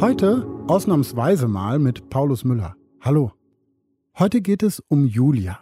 Heute 0.00 0.46
ausnahmsweise 0.66 1.46
mal 1.46 1.78
mit 1.78 2.08
Paulus 2.08 2.42
Müller. 2.42 2.74
Hallo. 3.02 3.32
Heute 4.18 4.40
geht 4.40 4.62
es 4.62 4.80
um 4.88 5.04
Julia. 5.04 5.60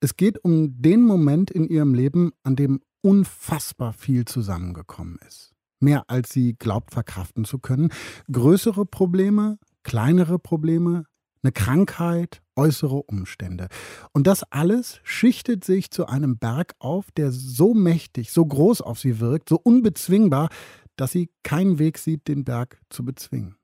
Es 0.00 0.16
geht 0.16 0.42
um 0.42 0.82
den 0.82 1.02
Moment 1.02 1.52
in 1.52 1.68
ihrem 1.68 1.94
Leben, 1.94 2.32
an 2.42 2.56
dem 2.56 2.80
unfassbar 3.00 3.92
viel 3.92 4.24
zusammengekommen 4.24 5.20
ist. 5.24 5.54
Mehr 5.78 6.02
als 6.08 6.32
sie 6.32 6.54
glaubt 6.54 6.90
verkraften 6.90 7.44
zu 7.44 7.60
können. 7.60 7.92
Größere 8.28 8.86
Probleme, 8.86 9.56
kleinere 9.84 10.40
Probleme, 10.40 11.04
eine 11.44 11.52
Krankheit, 11.52 12.42
äußere 12.56 13.04
Umstände. 13.04 13.68
Und 14.12 14.26
das 14.26 14.42
alles 14.50 14.98
schichtet 15.04 15.64
sich 15.64 15.92
zu 15.92 16.06
einem 16.06 16.38
Berg 16.38 16.74
auf, 16.80 17.12
der 17.12 17.30
so 17.30 17.72
mächtig, 17.72 18.32
so 18.32 18.44
groß 18.44 18.80
auf 18.80 18.98
sie 18.98 19.20
wirkt, 19.20 19.48
so 19.48 19.60
unbezwingbar, 19.62 20.48
dass 20.96 21.12
sie 21.12 21.30
keinen 21.44 21.78
Weg 21.78 21.98
sieht, 21.98 22.26
den 22.26 22.42
Berg 22.42 22.80
zu 22.90 23.04
bezwingen. 23.04 23.54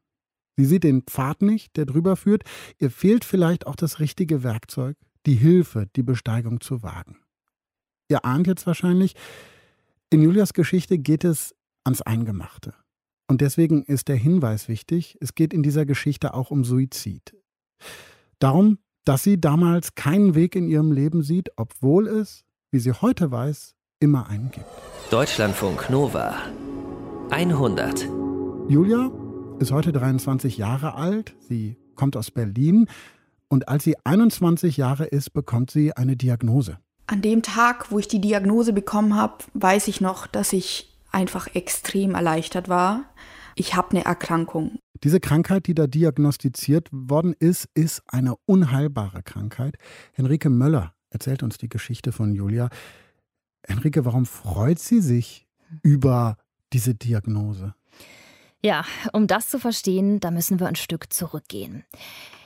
Sie 0.57 0.65
sieht 0.65 0.85
den 0.85 1.03
Pfad 1.03 1.43
nicht, 1.43 1.77
der 1.77 1.87
drüber 1.87 2.17
führt. 2.17 2.45
Ihr 2.79 2.91
fehlt 2.91 3.25
vielleicht 3.25 3.67
auch 3.67 3.77
das 3.77 4.01
richtige 4.01 4.43
Werkzeug, 4.43 4.97
die 5.27 5.35
Hilfe, 5.35 5.89
die 5.97 6.03
Besteigung 6.03 6.61
zu 6.61 6.83
wagen. 6.83 7.17
Ihr 8.09 8.25
ahnt 8.25 8.47
jetzt 8.47 8.67
wahrscheinlich, 8.67 9.15
in 10.11 10.23
Julias 10.23 10.53
Geschichte 10.53 10.99
geht 10.99 11.25
es 11.25 11.55
ans 11.85 12.03
Eingemachte. 12.03 12.75
Und 13.29 13.41
deswegen 13.41 13.83
ist 13.85 14.09
der 14.09 14.17
Hinweis 14.17 14.69
wichtig, 14.69 15.17
es 15.21 15.35
geht 15.35 15.55
in 15.55 15.63
dieser 15.63 15.87
Geschichte 15.87 16.35
auch 16.35 16.51
um 16.51 16.65
Suizid. 16.65 17.35
Darum, 18.39 18.79
dass 19.05 19.23
sie 19.23 19.41
damals 19.41 19.95
keinen 19.95 20.35
Weg 20.35 20.55
in 20.55 20.69
ihrem 20.69 20.93
Leben 20.93 21.23
sieht, 21.23 21.51
obwohl 21.57 22.09
es, 22.09 22.45
wie 22.71 22.79
sie 22.79 22.93
heute 22.93 23.31
weiß, 23.31 23.75
immer 24.01 24.29
einen 24.29 24.51
gibt. 24.51 24.67
Deutschlandfunk 25.11 25.89
Nova 25.89 26.35
100. 27.31 28.09
Julia 28.69 29.11
ist 29.63 29.71
heute 29.71 29.93
23 29.93 30.59
Jahre 30.59 30.95
alt. 30.97 31.35
Sie 31.49 31.77
kommt 31.95 32.17
aus 32.17 32.33
Berlin. 32.33 32.89
Und 33.49 33.69
als 33.69 33.85
sie 33.85 33.97
21 34.05 34.77
Jahre 34.77 35.05
ist, 35.05 35.33
bekommt 35.33 35.71
sie 35.71 35.93
eine 35.97 36.17
Diagnose. 36.17 36.79
An 37.07 37.23
dem 37.23 37.43
Tag, 37.43 37.93
wo 37.93 37.99
ich 37.99 38.09
die 38.09 38.21
Diagnose 38.21 38.73
bekommen 38.73 39.15
habe, 39.15 39.45
weiß 39.55 39.87
ich 39.87 40.01
noch, 40.01 40.27
dass 40.27 40.53
ich 40.53 40.93
einfach 41.13 41.55
extrem 41.55 42.15
erleichtert 42.15 42.69
war. 42.69 43.05
Ich 43.55 43.75
habe 43.77 43.91
eine 43.91 44.05
Erkrankung. 44.05 44.79
Diese 45.05 45.21
Krankheit, 45.21 45.67
die 45.67 45.75
da 45.75 45.87
diagnostiziert 45.87 46.89
worden 46.91 47.35
ist, 47.39 47.69
ist 47.75 48.03
eine 48.09 48.35
unheilbare 48.47 49.23
Krankheit. 49.23 49.77
Henrike 50.13 50.51
Möller 50.51 50.95
erzählt 51.11 51.43
uns 51.43 51.59
die 51.59 51.69
Geschichte 51.69 52.11
von 52.11 52.35
Julia. 52.35 52.69
Henrike, 53.65 54.05
warum 54.05 54.27
freut 54.27 54.81
sie 54.81 55.01
sich 55.01 55.47
über 55.83 56.37
diese 56.73 56.95
Diagnose? 56.95 57.75
Ja, 58.65 58.85
um 59.13 59.27
das 59.27 59.49
zu 59.49 59.59
verstehen, 59.59 60.21
da 60.21 60.31
müssen 60.31 60.61
wir 60.61 60.69
ein 60.69 60.77
Stück 60.77 61.13
zurückgehen. 61.13 61.85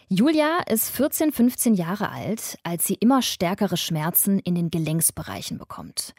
Julia 0.09 0.61
ist 0.69 0.89
14, 0.91 1.33
15 1.33 1.75
Jahre 1.75 2.11
alt, 2.11 2.59
als 2.63 2.87
sie 2.87 2.95
immer 2.95 3.23
stärkere 3.23 3.77
Schmerzen 3.77 4.39
in 4.39 4.55
den 4.55 4.71
Gelenksbereichen 4.71 5.59
bekommt. 5.59 6.15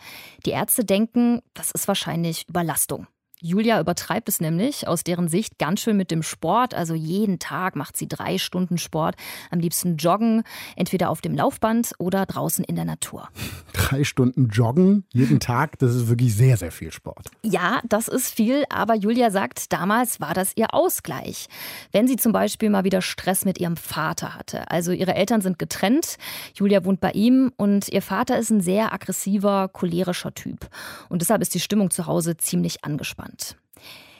Die 0.45 0.52
Ärzte 0.52 0.84
denken, 0.84 1.42
das 1.54 1.72
ist 1.72 1.88
wahrscheinlich 1.88 2.48
Überlastung. 2.50 3.08
Julia 3.39 3.80
übertreibt 3.80 4.30
es 4.30 4.41
nämlich 4.41 4.88
aus 4.88 5.03
deren 5.03 5.27
Sicht 5.27 5.59
ganz 5.59 5.81
schön 5.81 5.95
mit 5.95 6.09
dem 6.09 6.23
Sport. 6.23 6.73
Also 6.73 6.95
jeden 6.95 7.38
Tag 7.38 7.75
macht 7.75 7.95
sie 7.95 8.07
drei 8.07 8.39
Stunden 8.39 8.80
Sport. 8.80 9.16
Am 9.52 9.59
liebsten 9.59 9.97
joggen, 9.97 10.41
entweder 10.75 11.11
auf 11.11 11.21
dem 11.21 11.35
Laufband 11.35 11.91
oder 11.99 12.25
draußen 12.25 12.65
in 12.65 12.75
der 12.75 12.85
Natur. 12.85 13.30
Drei 13.73 14.03
Stunden 14.03 14.47
joggen 14.49 15.05
jeden 15.13 15.39
Tag, 15.39 15.77
das 15.80 15.93
ist 15.93 16.09
wirklich 16.09 16.35
sehr, 16.35 16.58
sehr 16.58 16.71
viel 16.71 16.91
Sport. 16.91 17.30
Ja, 17.43 17.80
das 17.88 18.08
ist 18.08 18.33
viel, 18.33 18.63
aber 18.69 18.95
Julia 18.95 19.30
sagt, 19.30 19.71
damals 19.71 20.19
war 20.19 20.33
das 20.33 20.53
ihr 20.55 20.73
Ausgleich. 20.73 21.47
Wenn 21.91 22.08
sie 22.08 22.15
zum 22.15 22.31
Beispiel 22.31 22.69
mal 22.69 22.83
wieder 22.83 23.02
Stress 23.02 23.45
mit 23.45 23.59
ihrem 23.59 23.77
Vater 23.77 24.35
hatte. 24.35 24.69
Also 24.71 24.92
ihre 24.92 25.14
Eltern 25.14 25.42
sind 25.42 25.59
getrennt, 25.59 26.17
Julia 26.55 26.83
wohnt 26.83 26.99
bei 26.99 27.11
ihm 27.11 27.53
und 27.55 27.87
ihr 27.89 28.02
Vater 28.02 28.37
ist 28.39 28.49
ein 28.49 28.61
sehr 28.61 28.93
aggressiver, 28.93 29.70
cholerischer 29.70 30.33
Typ. 30.33 30.67
Und 31.08 31.21
deshalb 31.21 31.42
ist 31.42 31.53
die 31.53 31.59
Stimmung 31.59 31.92
zu 31.92 32.08
Hause 32.08 32.36
ziemlich 32.36 32.83
angespannt 32.83 33.27
entspannt. 33.27 33.58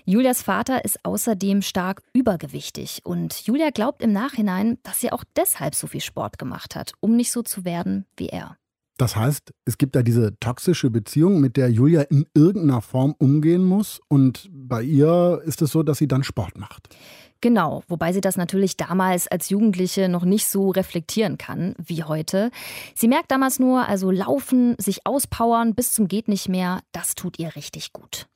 Julias 0.06 0.42
Vater 0.42 0.86
ist 0.86 1.04
außerdem 1.04 1.62
stark 1.62 2.02
übergewichtig 2.14 3.02
und 3.04 3.46
Julia 3.46 3.72
glaubt 3.72 4.02
im 4.02 4.14
Nachhinein, 4.14 4.78
dass 4.84 5.02
sie 5.02 5.12
auch 5.12 5.26
deshalb 5.36 5.76
so 5.76 5.86
viel 5.88 6.00
Sport 6.00 6.40
gemacht 6.40 6.76
hat, 6.78 6.94
um 7.02 7.18
nicht 7.18 7.32
so 7.32 7.42
zu 7.42 7.66
werden 7.66 8.06
wie 8.16 8.30
er. 8.30 8.56
Das 8.98 9.16
heißt, 9.16 9.54
es 9.66 9.78
gibt 9.78 9.96
da 9.96 10.02
diese 10.02 10.40
toxische 10.40 10.90
Beziehung, 10.90 11.40
mit 11.40 11.56
der 11.58 11.70
Julia 11.70 12.02
in 12.04 12.26
irgendeiner 12.34 12.82
Form 12.82 13.16
umgehen 13.20 13.64
muss 13.64 14.00
und 14.08 14.50
bei 14.52 14.82
ihr 14.82 15.42
ist 15.46 15.62
es 15.62 15.72
so, 15.72 15.84
dass 15.84 15.98
sie 15.98 16.08
dann 16.08 16.24
Sport 16.24 16.58
macht. 16.58 16.96
Genau, 17.42 17.84
wobei 17.88 18.14
sie 18.14 18.22
das 18.22 18.38
natürlich 18.38 18.78
damals 18.78 19.28
als 19.28 19.50
Jugendliche 19.50 20.10
noch 20.10 20.24
nicht 20.26 20.48
so 20.48 20.70
reflektieren 20.72 21.38
kann 21.38 21.76
wie 21.78 22.04
heute. 22.04 22.50
Sie 22.96 23.08
merkt 23.08 23.30
damals 23.30 23.60
nur, 23.60 23.88
also 23.88 24.10
laufen, 24.10 24.76
sich 24.80 25.06
auspowern 25.06 25.76
bis 25.76 25.92
zum 25.92 26.08
geht 26.08 26.30
nicht 26.30 26.50
mehr, 26.50 26.82
das 26.94 27.14
tut 27.14 27.38
ihr 27.38 27.56
richtig 27.56 27.94
gut. 27.94 28.28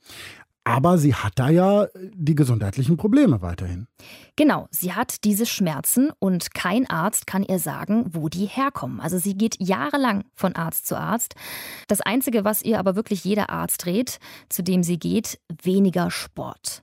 Aber 0.64 0.96
sie 0.96 1.14
hat 1.14 1.32
da 1.36 1.48
ja 1.48 1.88
die 2.14 2.36
gesundheitlichen 2.36 2.96
Probleme 2.96 3.42
weiterhin. 3.42 3.88
Genau, 4.36 4.68
sie 4.70 4.92
hat 4.92 5.24
diese 5.24 5.44
Schmerzen 5.44 6.12
und 6.20 6.54
kein 6.54 6.88
Arzt 6.88 7.26
kann 7.26 7.42
ihr 7.42 7.58
sagen, 7.58 8.06
wo 8.12 8.28
die 8.28 8.46
herkommen. 8.46 9.00
Also 9.00 9.18
sie 9.18 9.34
geht 9.34 9.56
jahrelang 9.58 10.24
von 10.34 10.54
Arzt 10.54 10.86
zu 10.86 10.96
Arzt. 10.96 11.34
Das 11.88 12.00
Einzige, 12.00 12.44
was 12.44 12.62
ihr 12.62 12.78
aber 12.78 12.94
wirklich 12.94 13.24
jeder 13.24 13.50
Arzt 13.50 13.84
dreht, 13.84 14.20
zu 14.48 14.62
dem 14.62 14.84
sie 14.84 14.98
geht, 14.98 15.40
weniger 15.62 16.12
Sport. 16.12 16.82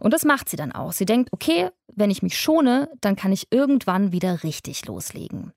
Und 0.00 0.12
das 0.12 0.24
macht 0.24 0.48
sie 0.48 0.56
dann 0.56 0.72
auch. 0.72 0.90
Sie 0.90 1.06
denkt, 1.06 1.32
okay, 1.32 1.68
wenn 1.94 2.10
ich 2.10 2.22
mich 2.22 2.36
schone, 2.36 2.90
dann 3.00 3.14
kann 3.14 3.30
ich 3.30 3.52
irgendwann 3.52 4.10
wieder 4.10 4.42
richtig 4.42 4.84
loslegen. 4.86 5.52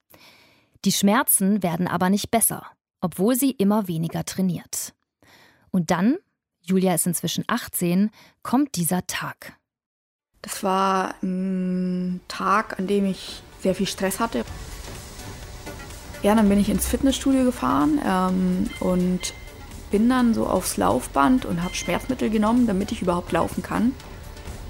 Die 0.85 0.91
Schmerzen 0.91 1.63
werden 1.63 1.87
aber 1.87 2.11
nicht 2.11 2.29
besser, 2.29 2.67
obwohl 3.01 3.35
sie 3.35 3.49
immer 3.49 3.87
weniger 3.87 4.23
trainiert. 4.23 4.93
Und 5.71 5.89
dann 5.89 6.17
Julia 6.65 6.95
ist 6.95 7.05
inzwischen 7.05 7.45
18, 7.47 8.09
kommt 8.41 8.75
dieser 8.75 9.05
Tag. 9.05 9.53
Das 10.41 10.63
war 10.63 11.13
ein 11.21 12.21
Tag, 12.27 12.79
an 12.79 12.87
dem 12.87 13.05
ich 13.05 13.43
sehr 13.61 13.75
viel 13.75 13.87
Stress 13.87 14.19
hatte. 14.19 14.43
Ja, 16.23 16.33
dann 16.33 16.49
bin 16.49 16.59
ich 16.59 16.69
ins 16.69 16.87
Fitnessstudio 16.87 17.43
gefahren 17.43 17.99
ähm, 18.03 18.69
und 18.79 19.33
bin 19.91 20.09
dann 20.09 20.33
so 20.33 20.47
aufs 20.47 20.77
Laufband 20.77 21.45
und 21.45 21.61
habe 21.61 21.75
Schmerzmittel 21.75 22.31
genommen, 22.31 22.65
damit 22.65 22.91
ich 22.91 23.03
überhaupt 23.03 23.31
laufen 23.31 23.61
kann. 23.61 23.93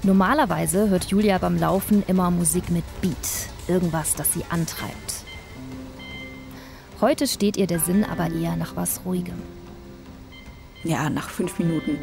Normalerweise 0.02 0.90
hört 0.90 1.06
Julia 1.06 1.38
beim 1.38 1.56
Laufen 1.56 2.04
immer 2.06 2.30
Musik 2.30 2.70
mit 2.70 2.84
Beat, 3.00 3.48
irgendwas, 3.68 4.14
das 4.14 4.34
sie 4.34 4.44
antreibt. 4.50 5.24
Heute 7.00 7.26
steht 7.26 7.56
ihr 7.56 7.66
der 7.66 7.80
Sinn 7.80 8.04
aber 8.04 8.30
eher 8.30 8.56
nach 8.56 8.76
was 8.76 9.00
Ruhigem 9.06 9.55
ja, 10.86 11.10
nach 11.10 11.30
fünf 11.30 11.58
Minuten 11.58 11.98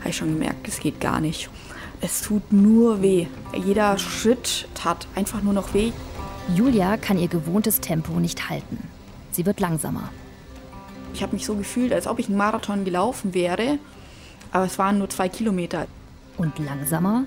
habe 0.00 0.10
ich 0.10 0.16
schon 0.16 0.32
gemerkt, 0.32 0.68
es 0.68 0.80
geht 0.80 1.00
gar 1.00 1.20
nicht. 1.20 1.48
Es 2.00 2.20
tut 2.20 2.52
nur 2.52 3.00
weh. 3.00 3.26
Jeder 3.64 3.96
Schritt 3.98 4.68
tat 4.74 5.06
einfach 5.14 5.42
nur 5.42 5.54
noch 5.54 5.72
weh. 5.72 5.92
Julia 6.54 6.96
kann 6.96 7.18
ihr 7.18 7.28
gewohntes 7.28 7.80
Tempo 7.80 8.20
nicht 8.20 8.50
halten. 8.50 8.78
Sie 9.30 9.46
wird 9.46 9.60
langsamer. 9.60 10.10
Ich 11.14 11.22
habe 11.22 11.34
mich 11.34 11.46
so 11.46 11.54
gefühlt, 11.54 11.92
als 11.92 12.06
ob 12.06 12.18
ich 12.18 12.28
einen 12.28 12.36
Marathon 12.36 12.84
gelaufen 12.84 13.34
wäre, 13.34 13.78
aber 14.52 14.64
es 14.64 14.78
waren 14.78 14.98
nur 14.98 15.08
zwei 15.08 15.28
Kilometer. 15.28 15.86
Und 16.36 16.58
langsamer? 16.58 17.24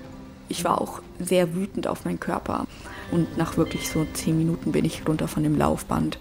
Ich 0.48 0.64
war 0.64 0.80
auch 0.80 1.00
sehr 1.18 1.54
wütend 1.54 1.86
auf 1.86 2.04
meinen 2.04 2.20
Körper. 2.20 2.66
Und 3.10 3.36
nach 3.36 3.56
wirklich 3.56 3.88
so 3.88 4.06
zehn 4.12 4.36
Minuten 4.38 4.72
bin 4.72 4.84
ich 4.84 5.06
runter 5.08 5.26
von 5.26 5.42
dem 5.42 5.56
Laufband 5.56 6.18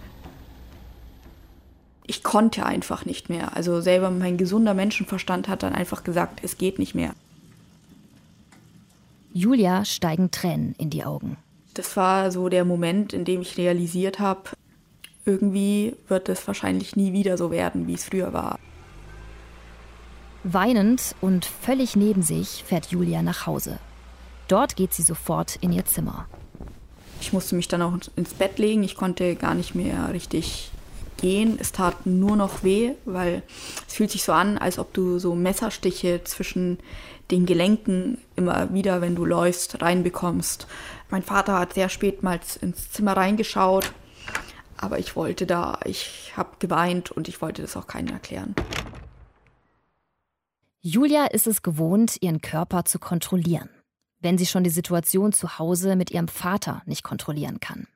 ich 2.08 2.24
konnte 2.24 2.66
einfach 2.66 3.06
nicht 3.06 3.30
mehr. 3.30 3.56
Also 3.56 3.82
selber 3.82 4.10
mein 4.10 4.38
gesunder 4.38 4.74
Menschenverstand 4.74 5.48
hat 5.48 5.62
dann 5.62 5.76
einfach 5.76 6.04
gesagt, 6.04 6.40
es 6.42 6.58
geht 6.58 6.80
nicht 6.80 6.96
mehr. 6.96 7.14
Julia 9.34 9.86
steigen 9.86 10.32
Tränen 10.32 10.74
in 10.78 10.90
die 10.90 11.04
Augen. 11.04 11.38
Das 11.74 11.96
war 11.96 12.32
so 12.32 12.50
der 12.50 12.66
Moment, 12.66 13.14
in 13.14 13.24
dem 13.24 13.42
ich 13.42 13.58
realisiert 13.58 14.20
habe, 14.20 14.50
irgendwie 15.26 15.96
wird 16.08 16.30
es 16.30 16.48
wahrscheinlich 16.48 16.96
nie 16.96 17.12
wieder 17.12 17.38
so 17.38 17.52
werden, 17.52 17.86
wie 17.86 17.94
es 17.94 18.06
früher 18.06 18.34
war. 18.34 18.58
Weinend 20.44 21.14
und 21.20 21.46
völlig 21.46 21.98
neben 21.98 22.24
sich 22.24 22.64
fährt 22.66 22.88
Julia 22.88 23.22
nach 23.22 23.46
Hause. 23.46 23.80
Dort 24.48 24.78
geht 24.78 24.94
sie 24.94 25.04
sofort 25.04 25.58
in 25.58 25.74
ihr 25.74 25.84
Zimmer. 25.86 26.26
Ich 27.20 27.34
musste 27.34 27.56
mich 27.56 27.68
dann 27.68 27.82
auch 27.82 27.98
ins 28.16 28.34
Bett 28.34 28.58
legen. 28.58 28.84
Ich 28.84 28.96
konnte 28.96 29.36
gar 29.36 29.56
nicht 29.56 29.76
mehr 29.76 30.14
richtig 30.14 30.72
gehen. 31.18 31.58
Es 31.60 31.72
tat 31.72 32.06
nur 32.06 32.36
noch 32.36 32.64
weh, 32.64 32.94
weil 33.06 33.44
es 33.88 33.96
fühlt 33.96 34.12
sich 34.12 34.24
so 34.24 34.32
an, 34.32 34.58
als 34.58 34.80
ob 34.80 34.94
du 34.94 35.20
so 35.20 35.36
Messerstiche 35.36 36.24
zwischen 36.24 36.80
den 37.32 37.46
Gelenken 37.46 38.20
immer 38.36 38.74
wieder, 38.74 39.02
wenn 39.02 39.16
du 39.16 39.26
läufst, 39.26 39.82
reinbekommst. 39.82 40.68
Mein 41.10 41.24
Vater 41.24 41.60
hat 41.60 41.74
sehr 41.74 41.90
spät 41.90 42.24
mal 42.24 42.40
ins 42.62 42.92
Zimmer 42.92 43.18
reingeschaut, 43.18 43.92
aber 44.78 45.00
ich 45.00 45.16
wollte 45.16 45.46
da, 45.46 45.80
ich 45.86 46.32
habe 46.38 46.52
geweint 46.60 47.12
und 47.12 47.28
ich 47.28 47.42
wollte 47.42 47.62
das 47.62 47.76
auch 47.76 47.88
keinen 47.88 48.10
erklären. 48.10 48.56
Julia 50.80 51.26
ist 51.26 51.48
es 51.48 51.64
gewohnt, 51.64 52.18
ihren 52.22 52.42
Körper 52.42 52.86
zu 52.86 53.00
kontrollieren. 53.00 53.70
wenn 54.20 54.38
sie 54.38 54.46
schon 54.46 54.64
die 54.64 54.70
Situation 54.70 55.32
zu 55.32 55.60
Hause 55.60 55.96
mit 55.96 56.12
ihrem 56.12 56.28
Vater 56.28 56.82
nicht 56.86 57.04
kontrollieren 57.04 57.60
kann. 57.60 57.88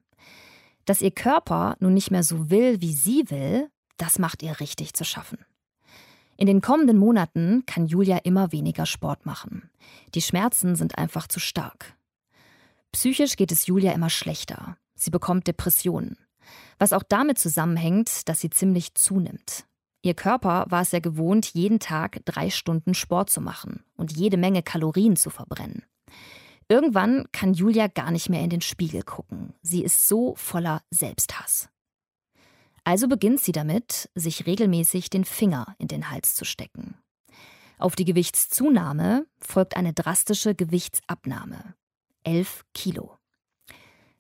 Dass 0.86 1.02
ihr 1.02 1.12
Körper 1.12 1.76
nun 1.80 1.94
nicht 1.94 2.12
mehr 2.12 2.24
so 2.24 2.50
will, 2.50 2.82
wie 2.82 2.94
sie 2.94 3.30
will, 3.30 3.70
das 3.98 4.20
macht 4.20 4.44
ihr 4.44 4.60
richtig 4.60 4.94
zu 4.94 5.04
schaffen. 5.04 5.40
In 6.38 6.48
den 6.48 6.62
kommenden 6.62 6.98
Monaten 6.98 7.64
kann 7.68 7.86
Julia 7.86 8.18
immer 8.18 8.52
weniger 8.52 8.88
Sport 8.88 9.26
machen. 9.26 9.70
Die 10.16 10.22
Schmerzen 10.22 10.76
sind 10.76 10.98
einfach 10.98 11.28
zu 11.28 11.40
stark. 11.40 11.96
Psychisch 12.92 13.36
geht 13.36 13.52
es 13.52 13.68
Julia 13.68 13.92
immer 13.92 14.10
schlechter. 14.10 14.76
Sie 14.96 15.12
bekommt 15.12 15.48
Depressionen. 15.48 16.18
Was 16.80 16.94
auch 16.94 17.04
damit 17.04 17.38
zusammenhängt, 17.38 18.28
dass 18.28 18.42
sie 18.42 18.50
ziemlich 18.50 18.96
zunimmt. 18.96 19.66
Ihr 20.02 20.16
Körper 20.16 20.66
war 20.70 20.82
es 20.82 20.92
ja 20.92 21.00
gewohnt, 21.00 21.54
jeden 21.54 21.80
Tag 21.80 22.22
drei 22.26 22.50
Stunden 22.50 22.96
Sport 22.96 23.30
zu 23.30 23.40
machen 23.40 23.84
und 23.96 24.12
jede 24.12 24.38
Menge 24.38 24.64
Kalorien 24.64 25.16
zu 25.16 25.30
verbrennen. 25.30 25.84
Irgendwann 26.72 27.26
kann 27.34 27.54
Julia 27.54 27.88
gar 27.88 28.12
nicht 28.12 28.30
mehr 28.30 28.42
in 28.46 28.50
den 28.50 28.62
Spiegel 28.62 29.04
gucken. 29.04 29.54
Sie 29.62 29.84
ist 29.84 30.08
so 30.08 30.36
voller 30.38 30.82
Selbsthass. 30.90 31.68
Also 32.86 33.10
beginnt 33.10 33.42
sie 33.42 33.52
damit, 33.52 34.10
sich 34.16 34.46
regelmäßig 34.46 35.10
den 35.10 35.26
Finger 35.26 35.76
in 35.80 35.90
den 35.90 36.10
Hals 36.10 36.34
zu 36.34 36.46
stecken. 36.46 36.96
Auf 37.78 37.98
die 37.98 38.06
Gewichtszunahme 38.06 39.26
folgt 39.42 39.76
eine 39.76 39.92
drastische 39.92 40.56
Gewichtsabnahme. 40.56 41.76
11 42.24 42.64
Kilo. 42.74 43.18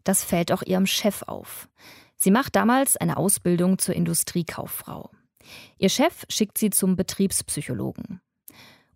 Das 0.04 0.22
fällt 0.22 0.52
auch 0.52 0.64
ihrem 0.64 0.88
Chef 0.88 1.22
auf. 1.22 1.70
Sie 2.18 2.32
macht 2.32 2.58
damals 2.58 2.98
eine 2.98 3.16
Ausbildung 3.16 3.78
zur 3.78 3.96
Industriekauffrau. 3.96 5.10
Ihr 5.78 5.88
Chef 5.88 6.26
schickt 6.28 6.58
sie 6.58 6.70
zum 6.70 6.98
Betriebspsychologen. 6.98 8.20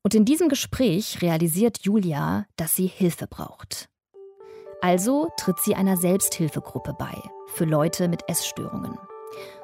Und 0.05 0.13
in 0.13 0.23
diesem 0.23 0.49
Gespräch 0.49 1.23
realisiert 1.23 1.79
Julia, 1.81 2.45
dass 2.57 2.75
sie 2.75 2.85
Hilfe 2.85 3.25
braucht. 3.25 3.89
Also 4.79 5.29
tritt 5.35 5.59
sie 5.59 5.73
einer 5.73 5.97
Selbsthilfegruppe 5.97 6.93
bei 6.93 7.15
für 7.47 7.65
Leute 7.65 8.07
mit 8.07 8.21
Essstörungen. 8.29 8.99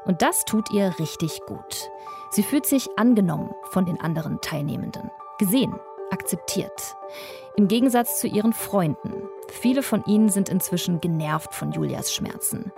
Und 0.06 0.24
das 0.24 0.44
tut 0.46 0.72
ihr 0.72 0.96
richtig 0.98 1.42
gut. 1.46 1.92
Sie 2.32 2.42
fühlt 2.42 2.66
sich 2.66 2.88
angenommen 2.98 3.52
von 3.70 3.86
den 3.86 4.02
anderen 4.02 4.42
Teilnehmenden, 4.42 5.12
gesehen, 5.38 5.76
akzeptiert. 6.10 6.96
Im 7.56 7.68
Gegensatz 7.68 8.20
zu 8.20 8.26
ihren 8.26 8.54
Freunden. 8.54 9.14
Viele 9.48 9.84
von 9.84 10.04
ihnen 10.06 10.30
sind 10.30 10.50
inzwischen 10.50 11.02
genervt 11.02 11.54
von 11.54 11.72
Julias 11.72 12.12
Schmerzen. 12.12 12.72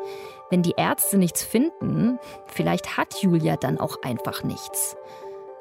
Wenn 0.50 0.64
die 0.64 0.74
Ärzte 0.76 1.18
nichts 1.18 1.44
finden, 1.44 2.20
vielleicht 2.46 2.98
hat 2.98 3.22
Julia 3.22 3.56
dann 3.56 3.80
auch 3.80 4.02
einfach 4.04 4.44
nichts. 4.44 4.98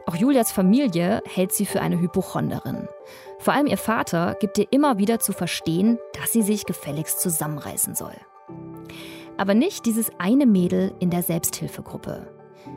Auch 0.07 0.17
Julias 0.17 0.51
Familie 0.51 1.23
hält 1.27 1.53
sie 1.53 1.67
für 1.67 1.81
eine 1.81 2.01
Hypochonderin. 2.01 2.89
Vor 3.39 3.55
allem 3.55 3.67
ihr 3.67 3.79
Vater 3.79 4.37
gibt 4.41 4.59
ihr 4.59 4.67
immer 4.71 4.99
wieder 4.99 5.21
zu 5.21 5.33
verstehen, 5.33 5.99
dass 6.21 6.33
sie 6.33 6.43
sich 6.43 6.65
gefälligst 6.65 7.21
zusammenreißen 7.21 7.95
soll. 7.95 8.15
Aber 9.37 9.55
nicht 9.55 9.87
dieses 9.87 10.11
eine 10.19 10.47
Mädel 10.47 10.93
in 10.99 11.11
der 11.11 11.23
Selbsthilfegruppe. 11.23 12.33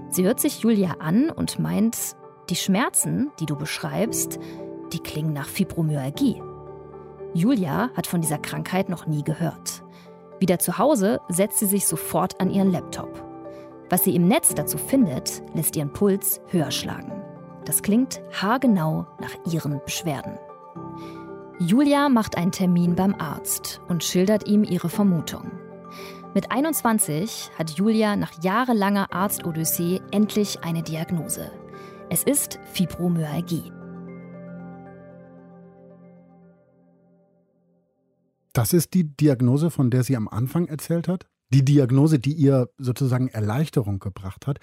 Sie 0.10 0.24
hört 0.24 0.40
sich 0.40 0.60
Julia 0.60 0.96
an 1.00 1.30
und 1.30 1.60
meint, 1.60 2.16
die 2.50 2.56
Schmerzen, 2.56 3.32
die 3.40 3.46
du 3.46 3.56
beschreibst, 3.56 4.40
die 4.94 5.00
klingen 5.00 5.34
nach 5.34 5.48
Fibromyalgie. 5.48 6.42
Julia 7.34 7.90
hat 7.96 8.08
von 8.08 8.22
dieser 8.22 8.38
Krankheit 8.38 8.88
noch 8.88 9.08
nie 9.08 9.24
gehört. 9.24 9.84
Wieder 10.40 10.60
zu 10.60 10.78
Hause 10.78 11.20
setzt 11.28 11.60
sie 11.60 11.66
sich 11.66 11.88
sofort 11.88 12.40
an 12.40 12.50
ihren 12.50 12.72
Laptop. 12.72 13.24
Was 13.90 14.04
sie 14.04 14.16
im 14.16 14.28
Netz 14.28 14.54
dazu 14.56 14.78
findet, 14.78 15.44
lässt 15.54 15.76
ihren 15.76 15.94
Puls 15.94 16.42
höher 16.48 16.72
schlagen. 16.72 17.15
Das 17.66 17.82
klingt 17.82 18.22
haargenau 18.32 19.08
nach 19.20 19.36
ihren 19.52 19.82
Beschwerden. 19.84 20.38
Julia 21.60 22.10
macht 22.10 22.38
einen 22.38 22.52
Termin 22.52 22.96
beim 22.96 23.16
Arzt 23.16 23.82
und 23.88 24.04
schildert 24.04 24.48
ihm 24.48 24.64
ihre 24.64 24.90
Vermutung. 24.90 25.52
Mit 26.36 26.52
21 26.52 27.50
hat 27.58 27.72
Julia 27.72 28.16
nach 28.16 28.44
jahrelanger 28.44 29.14
Arztodyssee 29.14 30.02
endlich 30.12 30.64
eine 30.64 30.84
Diagnose. 30.84 31.50
Es 32.10 32.24
ist 32.24 32.60
Fibromyalgie. 32.74 33.72
Das 38.54 38.74
ist 38.74 38.94
die 38.94 39.16
Diagnose, 39.16 39.72
von 39.72 39.90
der 39.90 40.04
sie 40.04 40.16
am 40.16 40.28
Anfang 40.28 40.68
erzählt 40.68 41.08
hat? 41.08 41.28
Die 41.50 41.66
Diagnose, 41.66 42.20
die 42.20 42.34
ihr 42.34 42.70
sozusagen 42.78 43.30
Erleichterung 43.30 44.00
gebracht 44.00 44.46
hat. 44.46 44.60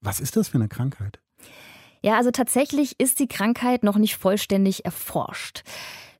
Was 0.00 0.20
ist 0.20 0.36
das 0.36 0.48
für 0.48 0.58
eine 0.58 0.68
Krankheit? 0.68 1.20
Ja, 2.02 2.16
also 2.16 2.30
tatsächlich 2.30 2.98
ist 2.98 3.18
die 3.18 3.28
Krankheit 3.28 3.82
noch 3.82 3.96
nicht 3.96 4.16
vollständig 4.16 4.84
erforscht. 4.84 5.62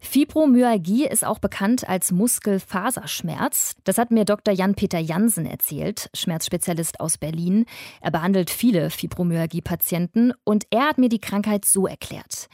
Fibromyalgie 0.01 1.07
ist 1.07 1.27
auch 1.27 1.41
bekannt 1.41 1.89
als 1.89 2.13
Muskelfaserschmerz. 2.13 3.75
Das 3.83 3.99
hat 3.99 4.11
mir 4.13 4.25
Dr. 4.25 4.55
Jan-Peter 4.55 4.99
Jansen 4.99 5.45
erzählt, 5.45 6.09
Schmerzspezialist 6.15 7.01
aus 7.01 7.19
Berlin. 7.19 7.65
Er 8.01 8.13
behandelt 8.13 8.51
viele 8.51 8.91
Fibromyalgie-Patienten 8.91 10.33
und 10.45 10.67
er 10.71 10.89
hat 10.89 10.99
mir 10.99 11.09
die 11.09 11.21
Krankheit 11.21 11.65
so 11.65 11.87
erklärt. 11.87 12.49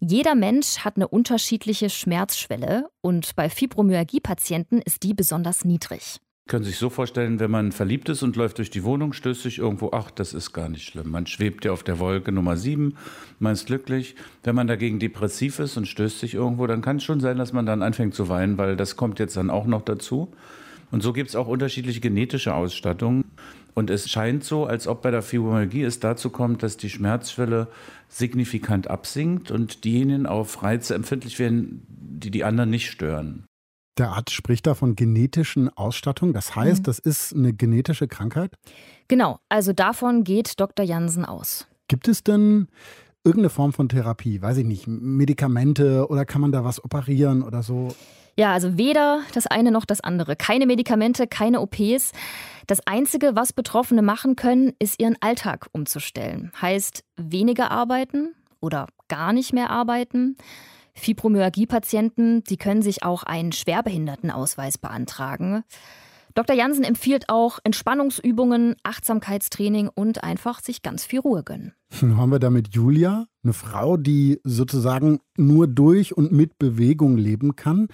Jeder 0.00 0.34
Mensch 0.34 0.78
hat 0.78 0.96
eine 0.96 1.08
unterschiedliche 1.08 1.88
Schmerzschwelle 1.88 2.88
und 3.00 3.34
bei 3.36 3.48
Fibromyalgie-Patienten 3.48 4.80
ist 4.82 5.02
die 5.02 5.14
besonders 5.14 5.64
niedrig. 5.64 6.20
Können 6.48 6.64
sich 6.64 6.78
so 6.78 6.88
vorstellen, 6.88 7.40
wenn 7.40 7.50
man 7.50 7.72
verliebt 7.72 8.08
ist 8.08 8.22
und 8.22 8.34
läuft 8.34 8.56
durch 8.56 8.70
die 8.70 8.82
Wohnung, 8.82 9.12
stößt 9.12 9.42
sich 9.42 9.58
irgendwo, 9.58 9.90
ach, 9.92 10.10
das 10.10 10.32
ist 10.32 10.54
gar 10.54 10.70
nicht 10.70 10.82
schlimm. 10.82 11.10
Man 11.10 11.26
schwebt 11.26 11.66
ja 11.66 11.72
auf 11.72 11.82
der 11.82 11.98
Wolke 11.98 12.32
Nummer 12.32 12.56
sieben, 12.56 12.94
man 13.38 13.52
ist 13.52 13.66
glücklich. 13.66 14.16
Wenn 14.44 14.54
man 14.54 14.66
dagegen 14.66 14.98
depressiv 14.98 15.58
ist 15.58 15.76
und 15.76 15.86
stößt 15.86 16.18
sich 16.18 16.32
irgendwo, 16.32 16.66
dann 16.66 16.80
kann 16.80 16.96
es 16.96 17.04
schon 17.04 17.20
sein, 17.20 17.36
dass 17.36 17.52
man 17.52 17.66
dann 17.66 17.82
anfängt 17.82 18.14
zu 18.14 18.30
weinen, 18.30 18.56
weil 18.56 18.76
das 18.76 18.96
kommt 18.96 19.18
jetzt 19.18 19.36
dann 19.36 19.50
auch 19.50 19.66
noch 19.66 19.82
dazu. 19.82 20.32
Und 20.90 21.02
so 21.02 21.12
gibt 21.12 21.28
es 21.28 21.36
auch 21.36 21.48
unterschiedliche 21.48 22.00
genetische 22.00 22.54
Ausstattungen. 22.54 23.24
Und 23.74 23.90
es 23.90 24.08
scheint 24.08 24.42
so, 24.42 24.64
als 24.64 24.88
ob 24.88 25.02
bei 25.02 25.10
der 25.10 25.20
Fibromyalgie 25.20 25.82
es 25.82 26.00
dazu 26.00 26.30
kommt, 26.30 26.62
dass 26.62 26.78
die 26.78 26.88
Schmerzschwelle 26.88 27.68
signifikant 28.08 28.88
absinkt 28.88 29.50
und 29.50 29.84
diejenigen 29.84 30.24
auf 30.24 30.62
Reize 30.62 30.94
empfindlich 30.94 31.38
werden, 31.38 31.82
die 31.88 32.30
die 32.30 32.44
anderen 32.44 32.70
nicht 32.70 32.90
stören. 32.90 33.44
Der 33.98 34.10
Arzt 34.10 34.32
spricht 34.32 34.66
da 34.66 34.74
von 34.74 34.94
genetischen 34.94 35.76
Ausstattung. 35.76 36.32
Das 36.32 36.54
heißt, 36.54 36.80
mhm. 36.80 36.84
das 36.84 36.98
ist 37.00 37.34
eine 37.34 37.52
genetische 37.52 38.06
Krankheit? 38.06 38.52
Genau, 39.08 39.40
also 39.48 39.72
davon 39.72 40.22
geht 40.22 40.60
Dr. 40.60 40.84
Jansen 40.84 41.24
aus. 41.24 41.66
Gibt 41.88 42.06
es 42.06 42.22
denn 42.22 42.68
irgendeine 43.24 43.50
Form 43.50 43.72
von 43.72 43.88
Therapie? 43.88 44.40
Weiß 44.40 44.58
ich 44.58 44.64
nicht, 44.64 44.86
Medikamente 44.86 46.06
oder 46.08 46.24
kann 46.24 46.40
man 46.40 46.52
da 46.52 46.64
was 46.64 46.82
operieren 46.82 47.42
oder 47.42 47.62
so? 47.62 47.88
Ja, 48.36 48.52
also 48.52 48.78
weder 48.78 49.22
das 49.34 49.48
eine 49.48 49.72
noch 49.72 49.84
das 49.84 50.00
andere. 50.00 50.36
Keine 50.36 50.66
Medikamente, 50.66 51.26
keine 51.26 51.60
OPs. 51.60 52.12
Das 52.68 52.86
Einzige, 52.86 53.34
was 53.34 53.52
Betroffene 53.52 54.02
machen 54.02 54.36
können, 54.36 54.74
ist 54.78 55.00
ihren 55.00 55.16
Alltag 55.20 55.66
umzustellen. 55.72 56.52
Heißt 56.60 57.02
weniger 57.16 57.72
arbeiten 57.72 58.34
oder 58.60 58.86
gar 59.08 59.32
nicht 59.32 59.52
mehr 59.52 59.70
arbeiten. 59.70 60.36
Fibromyalgie-Patienten, 60.98 62.44
die 62.44 62.56
können 62.56 62.82
sich 62.82 63.02
auch 63.02 63.22
einen 63.22 63.52
Schwerbehindertenausweis 63.52 64.78
beantragen. 64.78 65.64
Dr. 66.34 66.54
Jansen 66.54 66.84
empfiehlt 66.84 67.28
auch 67.28 67.58
Entspannungsübungen, 67.64 68.76
Achtsamkeitstraining 68.84 69.88
und 69.88 70.22
einfach 70.22 70.60
sich 70.60 70.82
ganz 70.82 71.04
viel 71.04 71.20
Ruhe 71.20 71.42
gönnen. 71.42 71.72
Nun 72.00 72.16
haben 72.16 72.30
wir 72.30 72.38
damit 72.38 72.74
Julia, 72.74 73.26
eine 73.42 73.52
Frau, 73.52 73.96
die 73.96 74.38
sozusagen 74.44 75.20
nur 75.36 75.66
durch 75.66 76.16
und 76.16 76.30
mit 76.30 76.58
Bewegung 76.58 77.16
leben 77.16 77.56
kann 77.56 77.88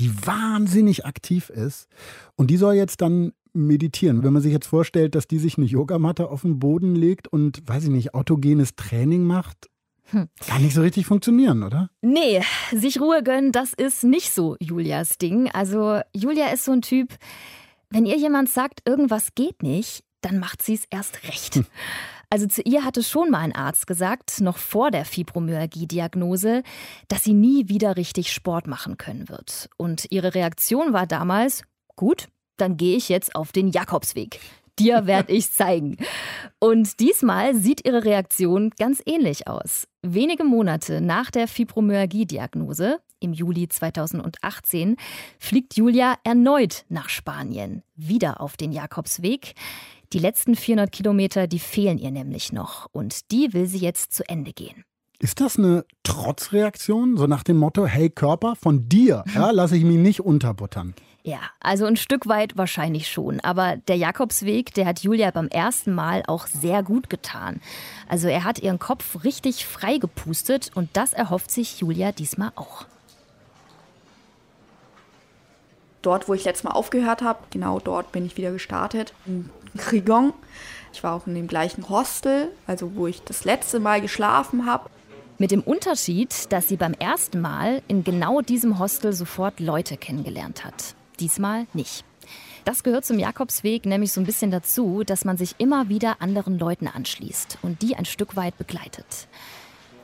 die 0.00 0.26
wahnsinnig 0.26 1.04
aktiv 1.04 1.50
ist. 1.50 1.86
Und 2.34 2.50
die 2.50 2.56
soll 2.56 2.74
jetzt 2.74 3.02
dann 3.02 3.32
meditieren. 3.52 4.22
Wenn 4.22 4.32
man 4.32 4.42
sich 4.42 4.52
jetzt 4.52 4.66
vorstellt, 4.66 5.14
dass 5.14 5.28
die 5.28 5.38
sich 5.38 5.58
eine 5.58 5.66
Yogamatte 5.66 6.30
auf 6.30 6.42
den 6.42 6.58
Boden 6.58 6.94
legt 6.94 7.28
und, 7.28 7.62
weiß 7.66 7.84
ich 7.84 7.90
nicht, 7.90 8.14
autogenes 8.14 8.74
Training 8.76 9.24
macht, 9.24 9.68
hm. 10.10 10.28
Kann 10.46 10.62
nicht 10.62 10.74
so 10.74 10.82
richtig 10.82 11.06
funktionieren, 11.06 11.62
oder? 11.62 11.90
Nee, 12.02 12.42
sich 12.72 13.00
Ruhe 13.00 13.22
gönnen, 13.22 13.52
das 13.52 13.72
ist 13.72 14.04
nicht 14.04 14.32
so 14.32 14.56
Julias 14.60 15.18
Ding. 15.18 15.50
Also 15.50 16.00
Julia 16.14 16.48
ist 16.48 16.64
so 16.64 16.72
ein 16.72 16.82
Typ, 16.82 17.14
wenn 17.90 18.06
ihr 18.06 18.16
jemand 18.16 18.48
sagt, 18.48 18.82
irgendwas 18.88 19.34
geht 19.34 19.62
nicht, 19.62 20.04
dann 20.20 20.38
macht 20.38 20.62
sie 20.62 20.74
es 20.74 20.84
erst 20.90 21.24
recht. 21.24 21.56
Hm. 21.56 21.66
Also 22.32 22.46
zu 22.46 22.62
ihr 22.62 22.84
hatte 22.84 23.02
schon 23.02 23.30
mal 23.30 23.40
ein 23.40 23.54
Arzt 23.54 23.88
gesagt, 23.88 24.40
noch 24.40 24.56
vor 24.56 24.92
der 24.92 25.04
Fibromyalgie-Diagnose, 25.04 26.62
dass 27.08 27.24
sie 27.24 27.34
nie 27.34 27.68
wieder 27.68 27.96
richtig 27.96 28.32
Sport 28.32 28.68
machen 28.68 28.96
können 28.96 29.28
wird. 29.28 29.68
Und 29.76 30.06
ihre 30.10 30.34
Reaktion 30.36 30.92
war 30.92 31.08
damals, 31.08 31.64
gut, 31.96 32.28
dann 32.56 32.76
gehe 32.76 32.96
ich 32.96 33.08
jetzt 33.08 33.34
auf 33.34 33.50
den 33.50 33.68
Jakobsweg. 33.68 34.38
Dir 34.78 35.06
werde 35.06 35.32
ich 35.32 35.50
zeigen. 35.50 35.96
Und 36.58 37.00
diesmal 37.00 37.54
sieht 37.54 37.86
ihre 37.86 38.04
Reaktion 38.04 38.70
ganz 38.78 39.02
ähnlich 39.04 39.46
aus. 39.48 39.86
Wenige 40.02 40.44
Monate 40.44 41.00
nach 41.00 41.30
der 41.30 41.48
Fibromyalgie-Diagnose, 41.48 43.00
im 43.20 43.32
Juli 43.32 43.68
2018, 43.68 44.96
fliegt 45.38 45.76
Julia 45.76 46.14
erneut 46.24 46.84
nach 46.88 47.08
Spanien, 47.08 47.82
wieder 47.94 48.40
auf 48.40 48.56
den 48.56 48.72
Jakobsweg. 48.72 49.54
Die 50.12 50.18
letzten 50.18 50.56
400 50.56 50.90
Kilometer, 50.90 51.46
die 51.46 51.58
fehlen 51.58 51.98
ihr 51.98 52.10
nämlich 52.10 52.52
noch 52.52 52.88
und 52.92 53.30
die 53.30 53.52
will 53.52 53.66
sie 53.66 53.78
jetzt 53.78 54.12
zu 54.12 54.28
Ende 54.28 54.52
gehen. 54.52 54.84
Ist 55.18 55.40
das 55.40 55.58
eine 55.58 55.84
Trotzreaktion, 56.02 57.18
so 57.18 57.26
nach 57.26 57.42
dem 57.42 57.58
Motto, 57.58 57.84
hey 57.84 58.08
Körper, 58.08 58.56
von 58.56 58.88
dir 58.88 59.22
ja, 59.34 59.50
lasse 59.50 59.76
ich 59.76 59.84
mich 59.84 59.98
nicht 59.98 60.20
unterbuttern? 60.20 60.94
Ja, 61.22 61.40
also 61.60 61.84
ein 61.84 61.96
Stück 61.96 62.28
weit 62.28 62.56
wahrscheinlich 62.56 63.08
schon. 63.08 63.40
Aber 63.40 63.76
der 63.76 63.96
Jakobsweg, 63.96 64.72
der 64.72 64.86
hat 64.86 65.00
Julia 65.00 65.30
beim 65.30 65.48
ersten 65.48 65.94
Mal 65.94 66.22
auch 66.26 66.46
sehr 66.46 66.82
gut 66.82 67.10
getan. 67.10 67.60
Also 68.08 68.28
er 68.28 68.44
hat 68.44 68.58
ihren 68.60 68.78
Kopf 68.78 69.22
richtig 69.22 69.66
frei 69.66 69.98
gepustet 69.98 70.70
und 70.74 70.88
das 70.94 71.12
erhofft 71.12 71.50
sich 71.50 71.80
Julia 71.80 72.12
diesmal 72.12 72.52
auch. 72.56 72.86
Dort, 76.00 76.28
wo 76.28 76.32
ich 76.32 76.44
letztes 76.44 76.64
Mal 76.64 76.70
aufgehört 76.70 77.20
habe, 77.20 77.40
genau 77.50 77.78
dort 77.78 78.12
bin 78.12 78.24
ich 78.24 78.38
wieder 78.38 78.52
gestartet. 78.52 79.12
In 79.26 79.50
Krigon. 79.76 80.32
Ich 80.94 81.04
war 81.04 81.14
auch 81.14 81.26
in 81.26 81.34
dem 81.34 81.46
gleichen 81.46 81.86
Hostel, 81.90 82.50
also 82.66 82.96
wo 82.96 83.06
ich 83.06 83.22
das 83.22 83.44
letzte 83.44 83.78
Mal 83.78 84.00
geschlafen 84.00 84.64
habe. 84.64 84.88
Mit 85.36 85.50
dem 85.50 85.60
Unterschied, 85.60 86.50
dass 86.50 86.68
sie 86.68 86.76
beim 86.76 86.94
ersten 86.94 87.42
Mal 87.42 87.82
in 87.88 88.04
genau 88.04 88.40
diesem 88.40 88.78
Hostel 88.78 89.12
sofort 89.12 89.60
Leute 89.60 89.98
kennengelernt 89.98 90.64
hat 90.64 90.94
diesmal 91.20 91.66
nicht. 91.72 92.04
Das 92.64 92.82
gehört 92.82 93.04
zum 93.04 93.18
Jakobsweg 93.18 93.86
nämlich 93.86 94.12
so 94.12 94.20
ein 94.20 94.26
bisschen 94.26 94.50
dazu, 94.50 95.02
dass 95.04 95.24
man 95.24 95.36
sich 95.36 95.54
immer 95.58 95.88
wieder 95.88 96.20
anderen 96.20 96.58
Leuten 96.58 96.88
anschließt 96.88 97.58
und 97.62 97.82
die 97.82 97.96
ein 97.96 98.04
Stück 98.04 98.36
weit 98.36 98.56
begleitet. 98.58 99.28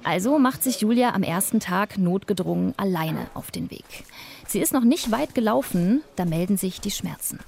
Also 0.04 0.38
macht 0.38 0.62
sich 0.62 0.80
Julia 0.80 1.14
am 1.14 1.22
ersten 1.22 1.60
Tag 1.60 1.98
notgedrungen 1.98 2.74
alleine 2.76 3.26
auf 3.34 3.50
den 3.50 3.70
Weg. 3.70 4.04
Sie 4.46 4.60
ist 4.60 4.72
noch 4.72 4.84
nicht 4.84 5.10
weit 5.10 5.34
gelaufen, 5.34 6.02
da 6.14 6.24
melden 6.24 6.56
sich 6.56 6.80
die 6.80 6.92
Schmerzen. 6.92 7.40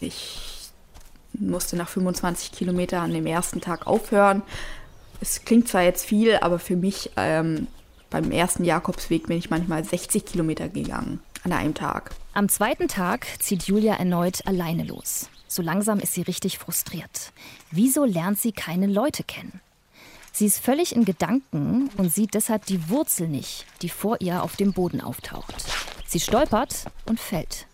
Ich 0.00 0.70
musste 1.32 1.76
nach 1.76 1.88
25 1.88 2.52
Kilometern 2.52 3.04
an 3.04 3.12
dem 3.12 3.26
ersten 3.26 3.60
Tag 3.60 3.86
aufhören. 3.86 4.42
Es 5.20 5.44
klingt 5.44 5.68
zwar 5.68 5.82
jetzt 5.82 6.04
viel, 6.04 6.36
aber 6.36 6.58
für 6.58 6.76
mich 6.76 7.10
ähm, 7.16 7.66
beim 8.22 8.30
ersten 8.30 8.64
Jakobsweg 8.64 9.26
bin 9.26 9.38
ich 9.38 9.50
manchmal 9.50 9.84
60 9.84 10.24
Kilometer 10.24 10.68
gegangen 10.68 11.18
an 11.42 11.52
einem 11.52 11.74
Tag. 11.74 12.12
Am 12.32 12.48
zweiten 12.48 12.86
Tag 12.86 13.26
zieht 13.40 13.64
Julia 13.64 13.94
erneut 13.94 14.46
alleine 14.46 14.84
los. 14.84 15.28
So 15.48 15.62
langsam 15.62 15.98
ist 15.98 16.14
sie 16.14 16.22
richtig 16.22 16.58
frustriert. 16.58 17.32
Wieso 17.72 18.04
lernt 18.04 18.38
sie 18.38 18.52
keine 18.52 18.86
Leute 18.86 19.24
kennen? 19.24 19.60
Sie 20.30 20.46
ist 20.46 20.60
völlig 20.60 20.94
in 20.94 21.04
Gedanken 21.04 21.90
und 21.96 22.12
sieht 22.12 22.34
deshalb 22.34 22.66
die 22.66 22.88
Wurzel 22.88 23.26
nicht, 23.26 23.66
die 23.82 23.88
vor 23.88 24.20
ihr 24.20 24.44
auf 24.44 24.54
dem 24.54 24.72
Boden 24.72 25.00
auftaucht. 25.00 25.64
Sie 26.06 26.20
stolpert 26.20 26.84
und 27.06 27.18
fällt. 27.18 27.66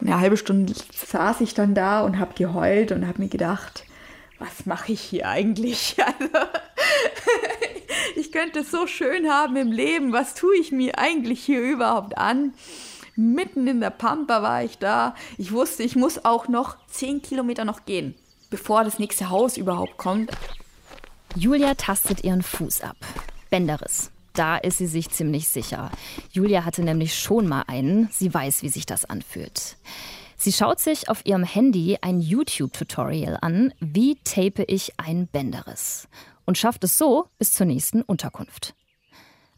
Eine 0.00 0.18
halbe 0.18 0.36
Stunde 0.36 0.74
saß 0.92 1.42
ich 1.42 1.54
dann 1.54 1.76
da 1.76 2.02
und 2.02 2.18
habe 2.18 2.34
geheult 2.34 2.90
und 2.90 3.06
habe 3.06 3.22
mir 3.22 3.28
gedacht, 3.28 3.84
was 4.40 4.66
mache 4.66 4.92
ich 4.92 5.00
hier 5.00 5.28
eigentlich? 5.28 5.96
Also, 6.18 6.48
ich 8.16 8.32
könnte 8.32 8.60
es 8.60 8.70
so 8.70 8.86
schön 8.86 9.28
haben 9.30 9.56
im 9.56 9.72
Leben. 9.72 10.12
Was 10.12 10.34
tue 10.34 10.56
ich 10.56 10.72
mir 10.72 10.98
eigentlich 10.98 11.44
hier 11.44 11.60
überhaupt 11.60 12.18
an? 12.18 12.54
Mitten 13.14 13.66
in 13.66 13.80
der 13.80 13.90
Pampa 13.90 14.42
war 14.42 14.64
ich 14.64 14.78
da. 14.78 15.14
Ich 15.36 15.52
wusste, 15.52 15.82
ich 15.82 15.96
muss 15.96 16.24
auch 16.24 16.48
noch 16.48 16.76
zehn 16.86 17.20
Kilometer 17.20 17.64
noch 17.64 17.84
gehen, 17.84 18.14
bevor 18.50 18.84
das 18.84 18.98
nächste 18.98 19.28
Haus 19.28 19.56
überhaupt 19.56 19.98
kommt. 19.98 20.30
Julia 21.36 21.74
tastet 21.74 22.24
ihren 22.24 22.42
Fuß 22.42 22.82
ab. 22.82 22.96
Bänderriss. 23.50 24.10
Da 24.34 24.56
ist 24.56 24.78
sie 24.78 24.86
sich 24.86 25.10
ziemlich 25.10 25.48
sicher. 25.48 25.90
Julia 26.30 26.64
hatte 26.64 26.82
nämlich 26.82 27.18
schon 27.18 27.46
mal 27.46 27.64
einen. 27.66 28.08
Sie 28.10 28.32
weiß, 28.32 28.62
wie 28.62 28.70
sich 28.70 28.86
das 28.86 29.04
anfühlt. 29.04 29.76
Sie 30.38 30.52
schaut 30.52 30.80
sich 30.80 31.08
auf 31.10 31.24
ihrem 31.26 31.44
Handy 31.44 31.98
ein 32.00 32.20
YouTube-Tutorial 32.20 33.38
an, 33.42 33.74
wie 33.78 34.16
tape 34.24 34.64
ich 34.64 34.94
ein 34.98 35.28
Bänderriss 35.28 36.08
und 36.46 36.58
schafft 36.58 36.84
es 36.84 36.98
so 36.98 37.28
bis 37.38 37.52
zur 37.52 37.66
nächsten 37.66 38.02
Unterkunft. 38.02 38.74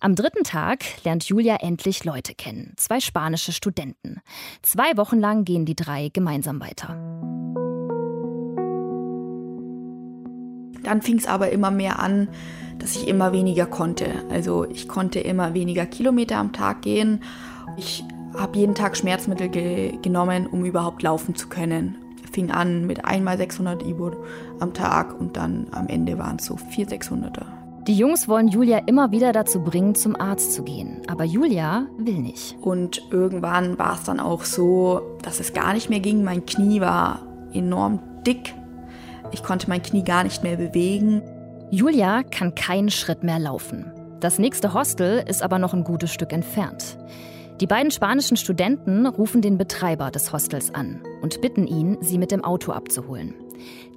Am 0.01 0.15
dritten 0.15 0.45
Tag 0.45 0.85
lernt 1.05 1.25
Julia 1.25 1.57
endlich 1.57 2.05
Leute 2.05 2.35
kennen, 2.35 2.75
zwei 2.77 3.01
spanische 3.01 3.53
Studenten. 3.53 4.21
Zwei 4.61 4.97
Wochen 4.97 5.19
lang 5.19 5.45
gehen 5.45 5.65
die 5.65 5.77
drei 5.77 6.11
gemeinsam 6.13 6.61
weiter. 6.61 6.89
Dann 10.83 11.01
fing 11.01 11.17
es 11.17 11.27
aber 11.27 11.51
immer 11.51 11.71
mehr 11.71 12.01
an, 12.01 12.29
dass 12.79 12.97
ich 12.97 13.09
immer 13.09 13.33
weniger 13.33 13.65
konnte. 13.65 14.11
Also 14.29 14.69
ich 14.69 14.89
konnte 14.89 15.21
immer 15.21 15.55
weniger 15.55 15.87
Kilometer 15.87 16.37
am 16.37 16.53
Tag 16.53 16.83
gehen. 16.83 17.23
Ich 17.79 18.05
habe 18.37 18.59
jeden 18.59 18.75
Tag 18.75 18.99
Schmerzmittel 18.99 19.49
ge 19.49 19.97
genommen, 20.03 20.47
um 20.47 20.67
überhaupt 20.67 21.03
laufen 21.03 21.35
zu 21.35 21.49
können 21.49 22.04
fing 22.35 22.51
an 22.51 22.87
mit 22.87 23.05
einmal 23.05 23.39
600 23.39 23.83
Ibor 23.87 24.17
am 24.61 24.75
Tag 24.75 25.19
und 25.19 25.37
dann 25.37 25.69
am 25.71 25.87
Ende 25.87 26.19
waren 26.19 26.37
es 26.37 26.47
so 26.47 26.57
vier 26.57 26.87
600er. 26.87 27.47
Die 27.87 27.97
Jungs 27.97 28.29
wollen 28.29 28.49
Julia 28.49 28.79
immer 28.87 29.11
wieder 29.11 29.33
dazu 29.33 29.61
bringen, 29.63 29.95
zum 29.95 30.19
Arzt 30.19 30.55
zu 30.55 30.63
gehen. 30.63 31.03
Aber 31.07 31.25
Julia 31.25 31.87
will 31.99 32.19
nicht. 32.19 32.57
Und 32.61 33.03
irgendwann 33.11 33.79
war 33.79 33.95
es 33.95 34.05
dann 34.05 34.21
auch 34.21 34.45
so, 34.45 35.03
dass 35.23 35.39
es 35.39 35.53
gar 35.53 35.75
nicht 35.75 35.91
mehr 35.91 36.01
ging. 36.01 36.25
Mein 36.25 36.47
Knie 36.47 36.81
war 36.81 37.21
enorm 37.53 38.01
dick. 38.27 38.55
Ich 39.33 39.43
konnte 39.43 39.69
mein 39.69 39.83
Knie 39.83 40.03
gar 40.03 40.25
nicht 40.25 40.43
mehr 40.43 40.57
bewegen. 40.57 41.23
Julia 41.71 42.23
kann 42.23 42.55
keinen 42.55 42.91
Schritt 42.91 43.23
mehr 43.23 43.39
laufen. 43.39 43.93
Das 44.21 44.39
nächste 44.39 44.73
Hostel 44.73 45.23
ist 45.29 45.43
aber 45.43 45.59
noch 45.59 45.75
ein 45.75 45.85
gutes 45.85 46.11
Stück 46.11 46.33
entfernt. 46.33 46.97
Die 47.61 47.69
beiden 47.69 47.93
spanischen 47.93 48.37
Studenten 48.37 49.07
rufen 49.07 49.41
den 49.41 49.59
Betreiber 49.59 50.11
des 50.11 50.33
Hostels 50.33 50.75
an 50.75 51.01
und 51.23 51.41
bitten 51.41 51.69
ihn, 51.69 51.97
sie 52.01 52.19
mit 52.19 52.33
dem 52.33 52.43
Auto 52.43 52.73
abzuholen. 52.73 53.35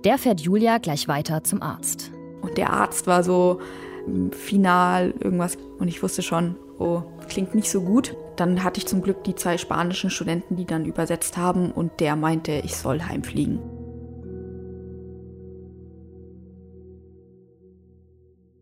Der 0.03 0.19
fährt 0.19 0.41
Julia 0.41 0.77
gleich 0.77 1.07
weiter 1.07 1.43
zum 1.43 1.63
Arzt. 1.63 2.11
Und 2.41 2.57
der 2.57 2.71
Arzt 2.71 3.07
war 3.07 3.23
so 3.23 3.59
hm, 4.05 4.31
final 4.31 5.15
irgendwas 5.19 5.57
und 5.79 5.87
ich 5.87 6.03
wusste 6.03 6.21
schon, 6.21 6.55
oh, 6.77 7.01
klingt 7.27 7.55
nicht 7.55 7.71
so 7.71 7.81
gut. 7.81 8.15
Dann 8.35 8.63
hatte 8.63 8.79
ich 8.79 8.85
zum 8.85 9.01
Glück 9.01 9.23
die 9.23 9.33
zwei 9.33 9.57
spanischen 9.57 10.11
Studenten, 10.11 10.55
die 10.55 10.65
dann 10.65 10.85
übersetzt 10.85 11.35
haben 11.35 11.71
und 11.71 11.99
der 11.99 12.15
meinte, 12.15 12.61
ich 12.63 12.75
soll 12.75 13.01
heimfliegen. 13.01 13.59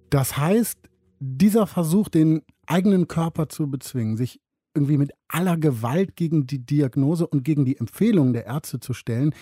Das 0.10 0.38
heißt, 0.38 0.80
dieser 1.20 1.68
Versuch, 1.68 2.08
den 2.08 2.44
eigenen 2.66 3.10
Körper 3.10 3.50
zu 3.50 3.70
bezwingen, 3.70 4.16
sich 4.16 4.40
irgendwie 4.76 4.98
mit 4.98 5.12
aller 5.28 5.58
Gewalt 5.58 6.16
gegen 6.16 6.46
die 6.46 6.66
Diagnose 6.66 7.26
und 7.26 7.44
gegen 7.44 7.66
die 7.66 7.78
Empfehlungen 7.78 8.34
der 8.34 8.46
Ärzte 8.46 8.80
zu 8.80 8.94
stellen, 8.94 9.34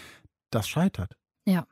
das 0.52 0.68
scheitert. 0.68 1.18
Ja. 1.46 1.66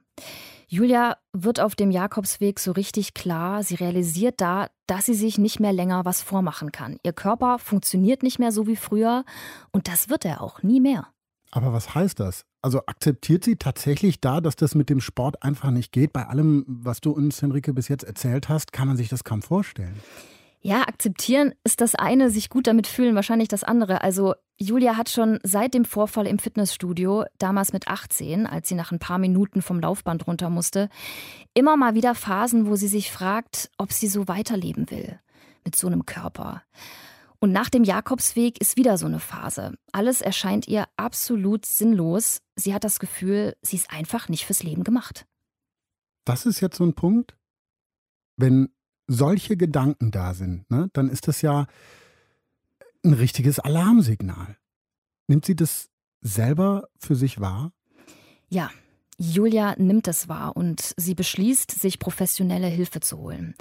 Julia 0.68 1.18
wird 1.34 1.60
auf 1.60 1.76
dem 1.76 1.92
Jakobsweg 1.92 2.60
so 2.60 2.72
richtig 2.72 3.14
klar. 3.14 3.62
Sie 3.62 3.76
realisiert 3.76 4.40
da, 4.40 4.70
dass 4.88 5.06
sie 5.06 5.14
sich 5.14 5.38
nicht 5.38 5.60
mehr 5.60 5.74
länger 5.74 6.06
was 6.06 6.22
vormachen 6.22 6.72
kann. 6.72 6.98
Ihr 7.04 7.14
Körper 7.14 7.60
funktioniert 7.60 8.24
nicht 8.24 8.40
mehr 8.40 8.52
so 8.52 8.68
wie 8.68 8.78
früher 8.78 9.26
und 9.72 9.88
das 9.88 10.10
wird 10.10 10.24
er 10.24 10.42
auch 10.42 10.64
nie 10.64 10.80
mehr. 10.80 11.08
Aber 11.52 11.74
was 11.74 11.94
heißt 11.94 12.20
das? 12.22 12.46
Also 12.62 12.86
akzeptiert 12.86 13.44
sie 13.44 13.58
tatsächlich 13.58 14.22
da, 14.22 14.40
dass 14.40 14.56
das 14.56 14.76
mit 14.76 14.90
dem 14.90 15.02
Sport 15.02 15.44
einfach 15.44 15.72
nicht 15.72 15.92
geht? 15.92 16.14
Bei 16.14 16.28
allem, 16.28 16.64
was 16.68 17.02
du 17.02 17.12
uns, 17.12 17.42
Henrike, 17.42 17.74
bis 17.74 17.90
jetzt 17.90 18.04
erzählt 18.04 18.48
hast, 18.48 18.72
kann 18.72 18.88
man 18.88 18.96
sich 18.96 19.10
das 19.10 19.26
kaum 19.26 19.42
vorstellen. 19.42 20.00
Ja, 20.64 20.82
akzeptieren 20.82 21.56
ist 21.64 21.82
das 21.82 21.96
eine, 21.96 22.30
sich 22.30 22.50
gut 22.50 22.68
damit 22.68 22.86
fühlen 22.86 23.16
wahrscheinlich 23.16 23.48
das 23.48 23.64
andere. 23.64 24.02
Also 24.02 24.36
Julia 24.58 24.96
hat 24.96 25.10
schon 25.10 25.40
seit 25.42 25.74
dem 25.74 25.86
Vorfall 25.86 26.28
im 26.28 26.38
Fitnessstudio, 26.38 27.26
damals 27.40 27.74
mit 27.74 27.88
18, 27.88 28.46
als 28.46 28.70
sie 28.70 28.76
nach 28.76 28.92
ein 28.92 29.00
paar 29.00 29.18
Minuten 29.18 29.64
vom 29.64 29.80
Laufband 29.80 30.28
runter 30.28 30.52
musste, 30.52 30.90
immer 31.56 31.78
mal 31.78 31.96
wieder 31.96 32.14
Phasen, 32.14 32.68
wo 32.68 32.76
sie 32.76 32.88
sich 32.88 33.12
fragt, 33.12 33.72
ob 33.80 33.92
sie 33.92 34.08
so 34.08 34.28
weiterleben 34.28 34.92
will 34.92 35.20
mit 35.66 35.76
so 35.76 35.88
einem 35.88 36.06
Körper. 36.06 36.62
Und 37.40 37.52
nach 37.52 37.70
dem 37.70 37.84
Jakobsweg 37.84 38.62
ist 38.62 38.78
wieder 38.78 39.00
so 39.00 39.08
eine 39.08 39.20
Phase. 39.20 39.74
Alles 39.92 40.22
erscheint 40.22 40.68
ihr 40.68 40.86
absolut 40.96 41.66
sinnlos. 41.66 42.44
Sie 42.56 42.76
hat 42.76 42.84
das 42.84 43.00
Gefühl, 43.00 43.56
sie 43.64 43.78
ist 43.78 43.90
einfach 43.90 44.30
nicht 44.30 44.46
fürs 44.46 44.62
Leben 44.62 44.84
gemacht. 44.84 45.26
Das 46.24 46.46
ist 46.46 46.60
jetzt 46.60 46.78
so 46.78 46.84
ein 46.84 46.94
Punkt, 46.94 47.36
wenn 48.38 48.70
solche 49.12 49.58
Gedanken 49.58 50.12
da 50.12 50.34
sind, 50.34 50.70
ne, 50.72 50.90
dann 50.94 51.10
ist 51.10 51.28
das 51.28 51.42
ja 51.42 51.68
ein 53.04 53.14
richtiges 53.14 53.60
Alarmsignal. 53.60 54.58
Nimmt 55.28 55.46
sie 55.46 55.56
das 55.56 55.90
selber 56.22 56.88
für 56.98 57.16
sich 57.16 57.40
wahr? 57.40 57.72
Ja, 58.50 58.70
Julia 59.18 59.76
nimmt 59.78 60.08
es 60.08 60.30
wahr 60.30 60.56
und 60.56 60.94
sie 60.98 61.16
beschließt, 61.16 61.72
sich 61.72 62.00
professionelle 62.00 62.68
Hilfe 62.68 63.00
zu 63.00 63.18
holen. 63.18 63.56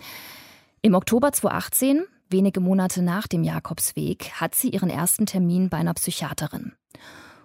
Im 0.82 0.94
Oktober 0.94 1.32
2018, 1.32 2.04
wenige 2.28 2.60
Monate 2.60 3.02
nach 3.02 3.26
dem 3.26 3.44
Jakobsweg, 3.44 4.32
hat 4.32 4.54
sie 4.54 4.70
ihren 4.70 4.90
ersten 4.90 5.26
Termin 5.26 5.68
bei 5.68 5.78
einer 5.78 5.94
Psychiaterin. 5.94 6.72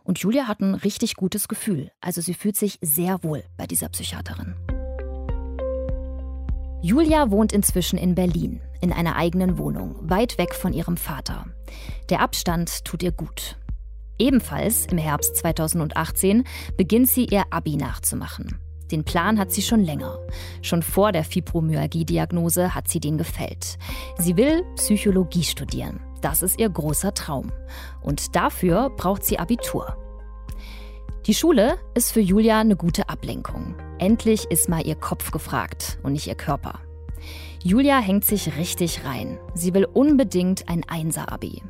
Und 0.04 0.20
Julia 0.20 0.48
hat 0.48 0.62
ein 0.62 0.76
richtig 0.76 1.16
gutes 1.16 1.48
Gefühl. 1.48 1.92
Also 2.00 2.22
sie 2.22 2.36
fühlt 2.36 2.56
sich 2.56 2.78
sehr 2.82 3.24
wohl 3.24 3.44
bei 3.58 3.66
dieser 3.66 3.90
Psychiaterin. 3.90 4.56
Julia 6.86 7.32
wohnt 7.32 7.52
inzwischen 7.52 7.98
in 7.98 8.14
Berlin, 8.14 8.62
in 8.80 8.94
einer 8.94 9.16
eigenen 9.16 9.58
Wohnung, 9.58 9.96
weit 10.02 10.38
weg 10.38 10.54
von 10.54 10.72
ihrem 10.72 10.98
Vater. 10.98 11.48
Der 12.12 12.20
Abstand 12.20 12.86
tut 12.86 13.02
ihr 13.02 13.12
gut. 13.12 13.58
Ebenfalls 14.20 14.86
im 14.86 15.00
Herbst 15.00 15.36
2018 15.38 16.44
beginnt 16.78 17.08
sie 17.08 17.26
ihr 17.26 17.46
Abi 17.50 17.76
nachzumachen. 17.76 18.60
Den 18.92 19.04
Plan 19.04 19.40
hat 19.40 19.52
sie 19.52 19.64
schon 19.64 19.84
länger. 19.84 20.20
Schon 20.62 20.84
vor 20.84 21.12
der 21.12 21.24
Fibromyalgie-Diagnose 21.24 22.76
hat 22.76 22.88
sie 22.88 23.00
den 23.00 23.18
gefällt. 23.18 23.80
Sie 24.20 24.38
will 24.38 24.64
Psychologie 24.76 25.44
studieren. 25.44 26.00
Das 26.22 26.44
ist 26.44 26.60
ihr 26.60 26.70
großer 26.70 27.16
Traum. 27.16 27.52
Und 28.02 28.36
dafür 28.36 28.92
braucht 28.92 29.24
sie 29.26 29.40
Abitur. 29.40 29.98
Die 31.26 31.34
Schule 31.34 31.80
ist 31.96 32.12
für 32.12 32.20
Julia 32.20 32.60
eine 32.60 32.76
gute 32.76 33.10
Ablenkung. 33.10 33.76
Endlich 33.98 34.46
ist 34.52 34.70
mal 34.70 34.86
ihr 34.86 34.94
Kopf 34.94 35.32
gefragt 35.32 35.98
und 36.04 36.14
nicht 36.14 36.28
ihr 36.28 36.36
Körper. 36.36 36.80
Julia 37.64 37.98
hängt 37.98 38.26
sich 38.26 38.58
richtig 38.58 39.06
rein. 39.06 39.40
Sie 39.56 39.74
will 39.74 39.86
unbedingt 39.86 40.70
ein 40.70 40.84
Einser-Abi. 40.88 41.64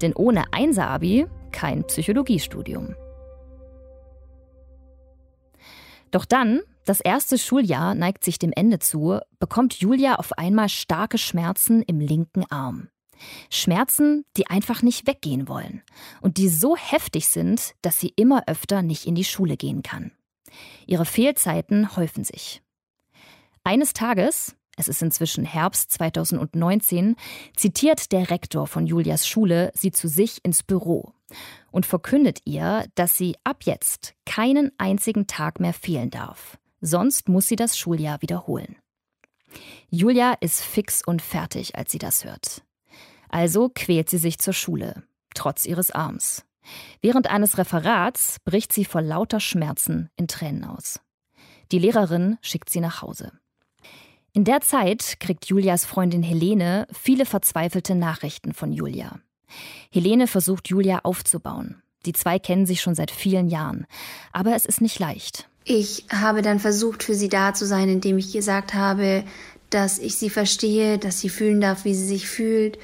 Denn 0.00 0.12
ohne 0.14 0.52
Einser-Abi 0.52 1.26
kein 1.50 1.84
Psychologiestudium. 1.88 2.94
Doch 6.12 6.24
dann, 6.24 6.60
das 6.84 7.00
erste 7.00 7.36
Schuljahr 7.36 7.96
neigt 7.96 8.22
sich 8.22 8.38
dem 8.38 8.52
Ende 8.54 8.78
zu, 8.78 9.18
bekommt 9.40 9.74
Julia 9.74 10.16
auf 10.16 10.38
einmal 10.38 10.68
starke 10.68 11.18
Schmerzen 11.18 11.82
im 11.82 11.98
linken 11.98 12.44
Arm. 12.48 12.90
Schmerzen, 13.50 14.24
die 14.36 14.46
einfach 14.48 14.82
nicht 14.82 15.06
weggehen 15.06 15.48
wollen 15.48 15.82
und 16.20 16.36
die 16.36 16.48
so 16.48 16.76
heftig 16.76 17.28
sind, 17.28 17.74
dass 17.82 18.00
sie 18.00 18.12
immer 18.16 18.44
öfter 18.46 18.82
nicht 18.82 19.06
in 19.06 19.14
die 19.14 19.24
Schule 19.24 19.56
gehen 19.56 19.82
kann. 19.82 20.12
Ihre 20.86 21.04
Fehlzeiten 21.04 21.96
häufen 21.96 22.24
sich. 22.24 22.62
Eines 23.62 23.92
Tages, 23.92 24.56
es 24.76 24.88
ist 24.88 25.02
inzwischen 25.02 25.44
Herbst 25.44 25.92
2019, 25.92 27.16
zitiert 27.56 28.12
der 28.12 28.30
Rektor 28.30 28.66
von 28.66 28.86
Julias 28.86 29.26
Schule 29.26 29.70
sie 29.74 29.92
zu 29.92 30.08
sich 30.08 30.44
ins 30.44 30.62
Büro 30.62 31.12
und 31.70 31.86
verkündet 31.86 32.40
ihr, 32.44 32.86
dass 32.94 33.16
sie 33.16 33.36
ab 33.44 33.64
jetzt 33.64 34.14
keinen 34.24 34.72
einzigen 34.78 35.26
Tag 35.26 35.60
mehr 35.60 35.74
fehlen 35.74 36.10
darf. 36.10 36.58
Sonst 36.80 37.28
muss 37.28 37.46
sie 37.46 37.56
das 37.56 37.76
Schuljahr 37.76 38.22
wiederholen. 38.22 38.76
Julia 39.90 40.34
ist 40.40 40.62
fix 40.62 41.02
und 41.04 41.20
fertig, 41.20 41.76
als 41.76 41.90
sie 41.92 41.98
das 41.98 42.24
hört. 42.24 42.62
Also 43.30 43.70
quält 43.74 44.10
sie 44.10 44.18
sich 44.18 44.38
zur 44.38 44.52
Schule, 44.52 45.02
trotz 45.34 45.64
ihres 45.64 45.90
Arms. 45.90 46.44
Während 47.00 47.30
eines 47.30 47.58
Referats 47.58 48.36
bricht 48.44 48.72
sie 48.72 48.84
vor 48.84 49.00
lauter 49.00 49.40
Schmerzen 49.40 50.10
in 50.16 50.28
Tränen 50.28 50.64
aus. 50.64 51.00
Die 51.72 51.78
Lehrerin 51.78 52.38
schickt 52.42 52.70
sie 52.70 52.80
nach 52.80 53.02
Hause. 53.02 53.32
In 54.32 54.44
der 54.44 54.60
Zeit 54.60 55.16
kriegt 55.20 55.46
Julias 55.46 55.84
Freundin 55.84 56.22
Helene 56.22 56.86
viele 56.92 57.24
verzweifelte 57.24 57.94
Nachrichten 57.94 58.52
von 58.52 58.72
Julia. 58.72 59.20
Helene 59.90 60.26
versucht 60.26 60.68
Julia 60.68 61.00
aufzubauen. 61.02 61.82
Die 62.06 62.12
zwei 62.12 62.38
kennen 62.38 62.66
sich 62.66 62.80
schon 62.80 62.94
seit 62.94 63.10
vielen 63.10 63.48
Jahren. 63.48 63.86
Aber 64.32 64.54
es 64.54 64.64
ist 64.64 64.80
nicht 64.80 64.98
leicht. 64.98 65.48
Ich 65.64 66.06
habe 66.10 66.42
dann 66.42 66.58
versucht, 66.58 67.02
für 67.02 67.14
sie 67.14 67.28
da 67.28 67.54
zu 67.54 67.66
sein, 67.66 67.88
indem 67.88 68.18
ich 68.18 68.32
gesagt 68.32 68.74
habe, 68.74 69.24
dass 69.68 69.98
ich 69.98 70.16
sie 70.16 70.30
verstehe, 70.30 70.98
dass 70.98 71.20
sie 71.20 71.28
fühlen 71.28 71.60
darf, 71.60 71.84
wie 71.84 71.94
sie 71.94 72.06
sich 72.06 72.28
fühlt. 72.28 72.78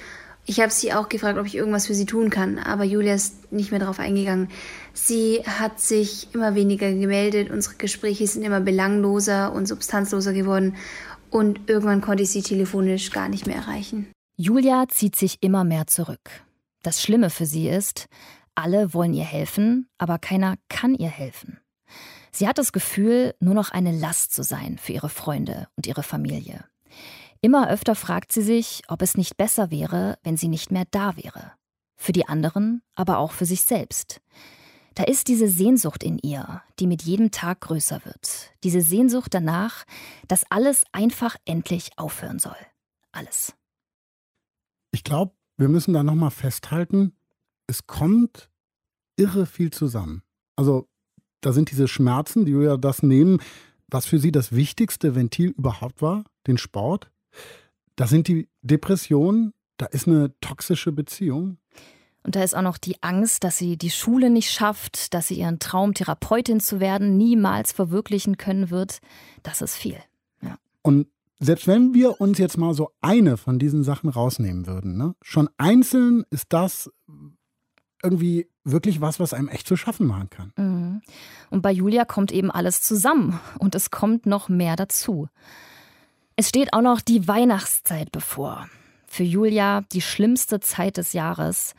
Ich 0.49 0.61
habe 0.61 0.71
sie 0.71 0.93
auch 0.93 1.09
gefragt, 1.09 1.39
ob 1.39 1.47
ich 1.47 1.57
irgendwas 1.57 1.89
für 1.89 1.95
sie 1.95 2.07
tun 2.07 2.31
kann, 2.31 2.59
aber 2.59 2.85
Julia 2.85 3.15
ist 3.15 3.53
nicht 3.53 3.73
mehr 3.73 3.81
darauf 3.81 3.99
eingegangen. 3.99 4.49
Sie 4.95 5.43
hat 5.45 5.81
sich 5.81 6.29
immer 6.35 6.55
weniger 6.55 6.93
gemeldet, 6.93 7.51
unsere 7.51 7.75
Gespräche 7.75 8.27
sind 8.29 8.45
immer 8.45 8.61
belangloser 8.61 9.53
und 9.53 9.67
substanzloser 9.67 10.33
geworden 10.33 10.77
und 11.31 11.69
irgendwann 11.69 12.01
konnte 12.01 12.23
ich 12.23 12.31
sie 12.31 12.43
telefonisch 12.43 13.11
gar 13.11 13.29
nicht 13.29 13.49
mehr 13.49 13.57
erreichen. 13.57 14.07
Julia 14.37 14.87
zieht 14.89 15.17
sich 15.17 15.39
immer 15.41 15.65
mehr 15.65 15.89
zurück. 15.89 16.31
Das 16.83 17.03
Schlimme 17.03 17.31
für 17.31 17.47
sie 17.47 17.69
ist, 17.69 18.07
alle 18.55 18.95
wollen 18.95 19.15
ihr 19.15 19.25
helfen, 19.25 19.89
aber 19.99 20.19
keiner 20.19 20.55
kann 20.69 20.95
ihr 20.95 21.09
helfen. 21.09 21.59
Sie 22.31 22.47
hat 22.47 22.59
das 22.59 22.71
Gefühl, 22.71 23.35
nur 23.41 23.55
noch 23.55 23.71
eine 23.71 23.93
Last 23.93 24.33
zu 24.33 24.45
sein 24.45 24.79
für 24.79 24.93
ihre 24.93 25.09
Freunde 25.09 25.67
und 25.77 25.89
ihre 25.89 26.05
Familie. 26.05 26.65
Immer 27.41 27.71
öfter 27.71 27.95
fragt 27.95 28.33
sie 28.33 28.43
sich, 28.43 28.83
ob 28.89 29.03
es 29.03 29.17
nicht 29.17 29.37
besser 29.37 29.71
wäre, 29.71 30.19
wenn 30.23 30.37
sie 30.37 30.49
nicht 30.49 30.71
mehr 30.71 30.85
da 30.91 31.17
wäre. 31.17 31.53
Für 31.97 32.13
die 32.13 32.27
anderen, 32.27 32.83
aber 32.95 33.19
auch 33.19 33.33
für 33.33 33.47
sich 33.47 33.63
selbst. 33.63 34.21
Da 34.95 35.05
ist 35.05 35.29
diese 35.29 35.49
Sehnsucht 35.49 36.03
in 36.03 36.19
ihr, 36.19 36.63
die 36.79 36.87
mit 36.87 37.03
jedem 37.03 37.31
Tag 37.31 37.61
größer 37.61 38.05
wird. 38.05 38.55
Diese 38.65 38.81
Sehnsucht 38.81 39.35
danach, 39.35 39.85
dass 40.27 40.51
alles 40.51 40.85
einfach 40.93 41.37
endlich 41.45 41.91
aufhören 41.97 42.39
soll. 42.39 42.57
Alles. 43.13 43.55
Ich 44.93 45.05
glaube, 45.05 45.35
wir 45.59 45.69
müssen 45.69 45.93
da 45.93 46.03
nochmal 46.03 46.31
festhalten, 46.31 47.15
es 47.67 47.87
kommt 47.87 48.51
irre 49.17 49.47
viel 49.47 49.71
zusammen. 49.71 50.23
Also 50.57 50.89
da 51.41 51.53
sind 51.53 51.71
diese 51.71 51.89
Schmerzen, 51.89 52.47
die 52.47 52.53
ja 52.53 52.77
das 52.77 53.03
nehmen, 53.03 53.41
was 53.89 54.07
für 54.07 54.19
sie 54.19 54.33
das 54.33 54.53
wichtigste 54.53 55.15
Ventil 55.15 55.51
überhaupt 55.51 56.03
war, 56.03 56.25
den 56.47 56.59
Sport. 56.59 57.11
Da 57.97 58.07
sind 58.07 58.29
die 58.29 58.49
Depressionen, 58.63 59.53
da 59.77 59.87
ist 59.87 60.07
eine 60.07 60.39
toxische 60.41 60.93
Beziehung. 60.93 61.59
Und 62.23 62.35
da 62.35 62.43
ist 62.43 62.57
auch 62.57 62.63
noch 62.63 62.79
die 62.79 63.03
Angst, 63.03 63.45
dass 63.45 63.57
sie 63.57 63.77
die 63.77 63.91
Schule 63.91 64.31
nicht 64.31 64.51
schafft, 64.51 65.15
dass 65.15 65.29
sie 65.29 65.39
ihren 65.39 65.61
Traum, 65.61 65.95
Therapeutin 65.95 66.59
zu 66.61 66.81
werden, 66.81 67.17
niemals 67.17 67.73
verwirklichen 67.73 68.37
können 68.37 68.71
wird. 68.71 68.99
Das 69.45 69.63
ist 69.63 69.77
viel. 69.77 69.99
Ja. 70.43 70.59
Und 70.83 71.07
selbst 71.39 71.67
wenn 71.67 71.95
wir 71.95 72.21
uns 72.21 72.39
jetzt 72.39 72.59
mal 72.59 72.75
so 72.75 72.91
eine 73.01 73.37
von 73.37 73.59
diesen 73.59 73.85
Sachen 73.85 74.11
rausnehmen 74.11 74.67
würden, 74.67 74.97
ne, 74.97 75.15
schon 75.23 75.49
einzeln 75.57 76.25
ist 76.31 76.47
das 76.53 76.91
irgendwie 78.03 78.49
wirklich 78.65 79.01
was, 79.01 79.21
was 79.21 79.33
einem 79.33 79.49
echt 79.49 79.67
zu 79.67 79.77
schaffen 79.77 80.07
machen 80.07 80.31
kann. 80.31 80.53
Mhm. 80.57 81.03
Und 81.51 81.63
bei 81.63 81.71
Julia 81.71 82.05
kommt 82.05 82.33
eben 82.33 82.51
alles 82.51 82.83
zusammen 82.83 83.39
und 83.59 83.75
es 83.75 83.91
kommt 83.91 84.27
noch 84.27 84.49
mehr 84.49 84.77
dazu. 84.77 85.29
Es 86.39 86.51
steht 86.51 86.75
auch 86.75 86.83
noch 86.83 87.01
die 87.01 87.27
Weihnachtszeit 87.27 88.13
bevor. 88.13 88.69
Für 89.07 89.23
Julia 89.23 89.85
die 89.93 90.03
schlimmste 90.03 90.61
Zeit 90.61 90.99
des 90.99 91.15
Jahres. 91.15 91.73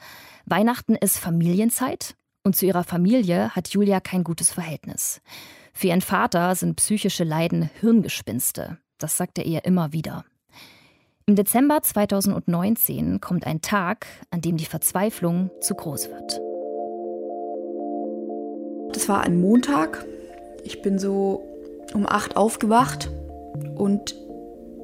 Weihnachten 0.48 0.96
ist 0.96 1.20
Familienzeit 1.20 2.16
und 2.44 2.56
zu 2.56 2.66
ihrer 2.66 2.84
Familie 2.84 3.52
hat 3.52 3.68
Julia 3.68 4.00
kein 4.00 4.24
gutes 4.24 4.52
Verhältnis. 4.52 5.22
Für 5.74 5.88
ihren 5.90 6.02
Vater 6.02 6.56
sind 6.56 6.78
psychische 6.78 7.24
Leiden 7.24 7.70
Hirngespinste. 7.82 8.80
Das 8.98 9.16
sagt 9.16 9.38
er 9.38 9.46
ihr 9.46 9.64
immer 9.64 9.94
wieder. 9.94 10.26
Im 11.28 11.36
Dezember 11.36 11.84
2019 11.84 13.22
kommt 13.22 13.46
ein 13.46 13.62
Tag, 13.62 14.08
an 14.32 14.42
dem 14.42 14.58
die 14.58 14.66
Verzweiflung 14.66 15.52
zu 15.62 15.76
groß 15.76 16.10
wird. 16.10 16.42
Das 18.96 19.08
war 19.08 19.22
ein 19.22 19.40
Montag. 19.40 20.04
Ich 20.64 20.82
bin 20.82 20.98
so 20.98 21.46
um 21.94 22.08
acht 22.08 22.36
aufgewacht 22.36 23.12
und 23.76 24.16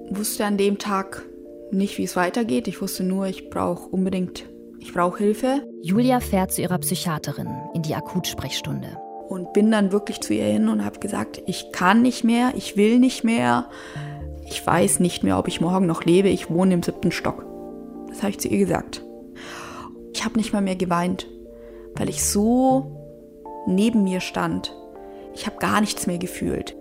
wusste 0.10 0.46
an 0.46 0.58
dem 0.58 0.78
Tag 0.78 1.24
nicht, 1.72 1.98
wie 1.98 2.04
es 2.04 2.16
weitergeht. 2.16 2.68
Ich 2.68 2.82
wusste 2.82 3.04
nur, 3.04 3.28
ich 3.28 3.50
brauche 3.50 3.90
unbedingt, 3.90 4.46
ich 4.80 4.94
brauche 4.94 5.18
Hilfe. 5.18 5.68
Julia 5.82 6.20
fährt 6.20 6.52
zu 6.52 6.62
ihrer 6.62 6.78
Psychiaterin 6.78 7.50
in 7.74 7.82
die 7.82 7.96
Akutsprechstunde 7.96 8.98
und 9.30 9.54
bin 9.54 9.72
dann 9.72 9.92
wirklich 9.92 10.22
zu 10.22 10.34
ihr 10.34 10.46
hin 10.46 10.70
und 10.70 10.86
habe 10.86 11.00
gesagt, 11.00 11.42
ich 11.48 11.72
kann 11.72 12.02
nicht 12.02 12.24
mehr, 12.24 12.54
ich 12.56 12.78
will 12.78 13.00
nicht 13.00 13.24
mehr, 13.24 13.70
ich 14.46 14.66
weiß 14.66 15.00
nicht 15.00 15.24
mehr, 15.24 15.40
ob 15.40 15.48
ich 15.48 15.62
morgen 15.62 15.86
noch 15.86 16.04
lebe, 16.04 16.30
ich 16.30 16.50
wohne 16.50 16.76
im 16.76 16.84
siebten 16.84 17.12
Stock. 17.12 17.46
Das 18.10 18.22
habe 18.22 18.30
ich 18.30 18.40
zu 18.40 18.48
ihr 18.48 18.60
gesagt. 18.60 19.04
Ich 20.14 20.24
habe 20.24 20.38
nicht 20.38 20.54
mal 20.54 20.62
mehr 20.62 20.76
geweint, 20.76 21.28
weil 21.96 22.10
ich 22.10 22.24
so 22.24 23.66
neben 23.68 24.04
mir 24.04 24.20
stand. 24.20 24.76
Ich 25.34 25.48
habe 25.48 25.58
gar 25.58 25.82
nichts 25.82 26.06
mehr 26.06 26.20
gefühlt. 26.20 26.76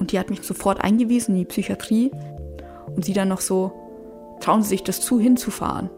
Und 0.00 0.12
die 0.12 0.18
hat 0.18 0.30
mich 0.30 0.42
sofort 0.42 0.82
eingewiesen 0.82 1.34
in 1.34 1.40
die 1.40 1.44
Psychiatrie 1.44 2.10
und 2.96 3.04
sie 3.04 3.12
dann 3.12 3.28
noch 3.28 3.42
so, 3.42 3.72
trauen 4.40 4.62
Sie 4.62 4.70
sich 4.70 4.82
das 4.82 5.02
zu, 5.02 5.20
hinzufahren? 5.20 5.90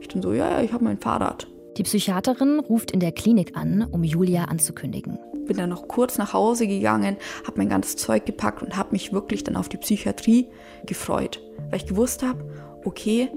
Ich 0.00 0.08
dann 0.08 0.20
so, 0.20 0.32
ja, 0.32 0.50
ja, 0.50 0.62
ich 0.62 0.72
habe 0.72 0.84
mein 0.84 0.98
Fahrrad. 0.98 1.46
Die 1.76 1.84
Psychiaterin 1.84 2.58
ruft 2.58 2.90
in 2.90 3.00
der 3.00 3.12
Klinik 3.12 3.56
an, 3.56 3.86
um 3.90 4.02
Julia 4.02 4.44
anzukündigen. 4.46 5.18
Bin 5.46 5.56
dann 5.56 5.70
noch 5.70 5.86
kurz 5.86 6.18
nach 6.18 6.32
Hause 6.32 6.66
gegangen, 6.66 7.16
habe 7.46 7.58
mein 7.58 7.68
ganzes 7.68 7.96
Zeug 7.96 8.26
gepackt 8.26 8.62
und 8.62 8.76
habe 8.76 8.90
mich 8.92 9.12
wirklich 9.12 9.44
dann 9.44 9.56
auf 9.56 9.68
die 9.68 9.76
Psychiatrie 9.76 10.48
gefreut, 10.84 11.40
weil 11.70 11.78
ich 11.78 11.86
gewusst 11.86 12.24
habe, 12.24 12.44
okay, 12.84 13.30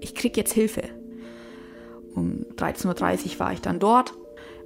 ich 0.00 0.14
krieg 0.14 0.36
jetzt 0.38 0.54
Hilfe. 0.54 0.84
Um 2.14 2.46
13.30 2.56 3.34
Uhr 3.34 3.40
war 3.40 3.52
ich 3.52 3.60
dann 3.60 3.78
dort, 3.78 4.14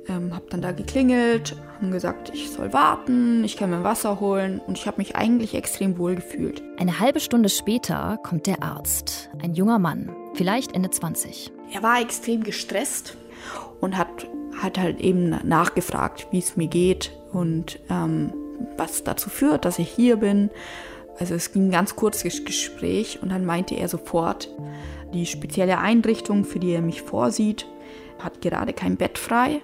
ähm, 0.09 0.35
habe 0.35 0.47
dann 0.51 0.63
da 0.63 0.73
geklingelt, 0.73 1.57
haben 1.77 1.91
gesagt, 1.91 2.31
ich 2.35 2.51
soll 2.51 2.73
warten, 2.73 3.45
ich 3.45 3.57
kann 3.57 3.71
mir 3.71 3.85
Wasser 3.85 4.21
holen 4.21 4.61
und 4.67 4.79
ich 4.79 4.87
habe 4.87 4.99
mich 4.99 5.17
eigentlich 5.17 5.55
extrem 5.55 5.99
wohl 5.99 6.15
gefühlt. 6.15 6.63
Eine 6.79 7.01
halbe 7.01 7.21
Stunde 7.21 7.49
später 7.49 8.19
kommt 8.23 8.47
der 8.47 8.63
Arzt, 8.63 9.31
ein 9.43 9.55
junger 9.55 9.79
Mann, 9.79 10.15
vielleicht 10.35 10.75
Ende 10.75 10.91
20. 10.91 11.53
Er 11.73 11.83
war 11.83 12.01
extrem 12.01 12.43
gestresst 12.43 13.17
und 13.81 13.97
hat, 13.97 14.29
hat 14.61 14.79
halt 14.79 15.01
eben 15.01 15.31
nachgefragt, 15.45 16.29
wie 16.31 16.39
es 16.39 16.57
mir 16.57 16.69
geht 16.69 17.13
und 17.33 17.79
ähm, 17.91 18.33
was 18.77 19.05
dazu 19.05 19.31
führt, 19.31 19.65
dass 19.65 19.79
ich 19.79 19.91
hier 19.91 20.17
bin. 20.17 20.51
Also 21.19 21.35
es 21.35 21.53
ging 21.53 21.69
ein 21.69 21.71
ganz 21.71 21.97
kurzes 21.97 22.45
Gespräch 22.45 23.21
und 23.23 23.31
dann 23.31 23.45
meinte 23.45 23.75
er 23.75 23.89
sofort, 23.89 24.51
die 25.15 25.27
spezielle 25.27 25.79
Einrichtung, 25.79 26.45
für 26.45 26.59
die 26.59 26.73
er 26.73 26.83
mich 26.83 27.03
vorsieht, 27.03 27.67
hat 28.19 28.41
gerade 28.41 28.73
kein 28.73 28.97
Bett 28.97 29.19
frei 29.19 29.61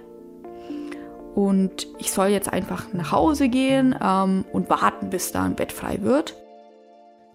und 1.35 1.87
ich 1.99 2.12
soll 2.12 2.29
jetzt 2.29 2.53
einfach 2.53 2.92
nach 2.92 3.12
Hause 3.12 3.49
gehen 3.49 3.95
ähm, 4.01 4.45
und 4.53 4.68
warten, 4.71 5.11
bis 5.11 5.33
da 5.33 5.45
ein 5.45 5.57
Bett 5.57 5.73
frei 5.73 6.03
wird. 6.03 6.37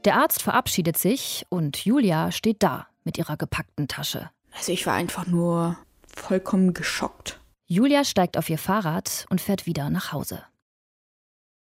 Der 0.05 0.15
Arzt 0.15 0.41
verabschiedet 0.41 0.97
sich 0.97 1.45
und 1.49 1.83
Julia 1.83 2.31
steht 2.31 2.63
da 2.63 2.88
mit 3.03 3.17
ihrer 3.17 3.38
gepackten 3.38 3.88
Tasche. 3.88 4.29
Also 4.55 4.71
ich 4.71 4.86
war 4.86 4.93
einfach 4.93 5.27
nur 5.27 5.77
vollkommen 6.07 6.73
geschockt. 6.73 7.39
Julia 7.65 8.03
steigt 8.03 8.38
auf 8.38 8.49
ihr 8.49 8.57
Fahrrad 8.57 9.25
und 9.29 9.41
fährt 9.41 9.65
wieder 9.65 9.89
nach 9.89 10.13
Hause. 10.13 10.43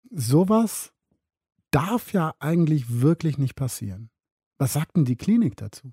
Sowas 0.09 0.91
darf 1.71 2.13
ja 2.13 2.33
eigentlich 2.39 3.01
wirklich 3.01 3.37
nicht 3.37 3.55
passieren. 3.55 4.09
Was 4.57 4.73
sagt 4.73 4.95
denn 4.95 5.05
die 5.05 5.15
Klinik 5.15 5.57
dazu? 5.57 5.91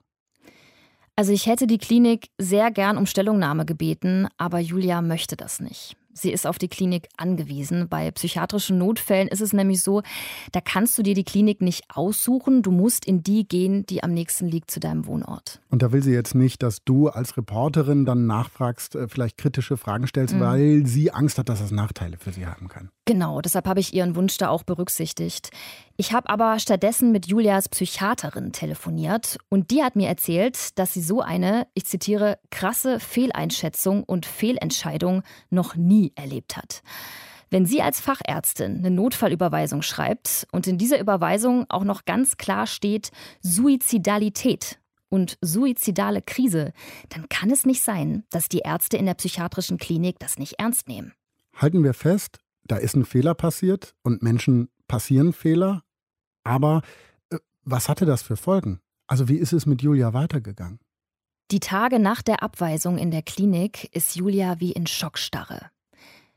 Also 1.16 1.32
ich 1.32 1.46
hätte 1.46 1.66
die 1.66 1.78
Klinik 1.78 2.30
sehr 2.38 2.70
gern 2.70 2.96
um 2.96 3.06
Stellungnahme 3.06 3.64
gebeten, 3.64 4.28
aber 4.36 4.60
Julia 4.60 5.02
möchte 5.02 5.36
das 5.36 5.58
nicht. 5.58 5.96
Sie 6.18 6.32
ist 6.32 6.46
auf 6.46 6.58
die 6.58 6.68
Klinik 6.68 7.08
angewiesen. 7.16 7.88
Bei 7.88 8.10
psychiatrischen 8.10 8.78
Notfällen 8.78 9.28
ist 9.28 9.40
es 9.40 9.52
nämlich 9.52 9.82
so, 9.82 10.02
da 10.52 10.60
kannst 10.60 10.98
du 10.98 11.02
dir 11.02 11.14
die 11.14 11.24
Klinik 11.24 11.60
nicht 11.60 11.84
aussuchen. 11.88 12.62
Du 12.62 12.70
musst 12.70 13.04
in 13.04 13.22
die 13.22 13.46
gehen, 13.46 13.86
die 13.86 14.02
am 14.02 14.12
nächsten 14.12 14.46
liegt 14.46 14.70
zu 14.70 14.80
deinem 14.80 15.06
Wohnort. 15.06 15.60
Und 15.70 15.82
da 15.82 15.92
will 15.92 16.02
sie 16.02 16.12
jetzt 16.12 16.34
nicht, 16.34 16.62
dass 16.62 16.84
du 16.84 17.08
als 17.08 17.36
Reporterin 17.36 18.04
dann 18.04 18.26
nachfragst, 18.26 18.94
äh, 18.94 19.08
vielleicht 19.08 19.38
kritische 19.38 19.76
Fragen 19.76 20.06
stellst, 20.06 20.34
mhm. 20.34 20.40
weil 20.40 20.86
sie 20.86 21.12
Angst 21.12 21.38
hat, 21.38 21.48
dass 21.48 21.60
das 21.60 21.70
Nachteile 21.70 22.18
für 22.18 22.32
sie 22.32 22.46
haben 22.46 22.68
kann. 22.68 22.90
Genau, 23.08 23.40
deshalb 23.40 23.66
habe 23.66 23.80
ich 23.80 23.94
ihren 23.94 24.16
Wunsch 24.16 24.36
da 24.36 24.50
auch 24.50 24.64
berücksichtigt. 24.64 25.48
Ich 25.96 26.12
habe 26.12 26.28
aber 26.28 26.58
stattdessen 26.58 27.10
mit 27.10 27.26
Julias 27.26 27.70
Psychiaterin 27.70 28.52
telefoniert 28.52 29.38
und 29.48 29.70
die 29.70 29.82
hat 29.82 29.96
mir 29.96 30.08
erzählt, 30.08 30.78
dass 30.78 30.92
sie 30.92 31.00
so 31.00 31.22
eine, 31.22 31.66
ich 31.72 31.86
zitiere, 31.86 32.38
krasse 32.50 33.00
Fehleinschätzung 33.00 34.04
und 34.04 34.26
Fehlentscheidung 34.26 35.22
noch 35.48 35.74
nie 35.74 36.12
erlebt 36.16 36.58
hat. 36.58 36.82
Wenn 37.48 37.64
sie 37.64 37.80
als 37.80 37.98
Fachärztin 37.98 38.76
eine 38.76 38.90
Notfallüberweisung 38.90 39.80
schreibt 39.80 40.46
und 40.52 40.66
in 40.66 40.76
dieser 40.76 41.00
Überweisung 41.00 41.64
auch 41.70 41.84
noch 41.84 42.04
ganz 42.04 42.36
klar 42.36 42.66
steht 42.66 43.10
Suizidalität 43.40 44.80
und 45.08 45.38
suizidale 45.40 46.20
Krise, 46.20 46.74
dann 47.08 47.26
kann 47.30 47.50
es 47.50 47.64
nicht 47.64 47.80
sein, 47.80 48.24
dass 48.28 48.50
die 48.50 48.58
Ärzte 48.58 48.98
in 48.98 49.06
der 49.06 49.14
psychiatrischen 49.14 49.78
Klinik 49.78 50.18
das 50.18 50.38
nicht 50.38 50.58
ernst 50.58 50.88
nehmen. 50.88 51.14
Halten 51.56 51.82
wir 51.82 51.94
fest, 51.94 52.38
da 52.68 52.76
ist 52.76 52.94
ein 52.94 53.04
Fehler 53.04 53.34
passiert 53.34 53.94
und 54.02 54.22
Menschen 54.22 54.68
passieren 54.86 55.32
Fehler, 55.32 55.82
aber 56.44 56.82
äh, 57.30 57.38
was 57.64 57.88
hatte 57.88 58.06
das 58.06 58.22
für 58.22 58.36
Folgen? 58.36 58.80
Also 59.06 59.28
wie 59.28 59.36
ist 59.36 59.52
es 59.52 59.66
mit 59.66 59.82
Julia 59.82 60.12
weitergegangen? 60.12 60.78
Die 61.50 61.60
Tage 61.60 61.98
nach 61.98 62.20
der 62.20 62.42
Abweisung 62.42 62.98
in 62.98 63.10
der 63.10 63.22
Klinik 63.22 63.88
ist 63.94 64.16
Julia 64.16 64.60
wie 64.60 64.72
in 64.72 64.86
Schockstarre. 64.86 65.70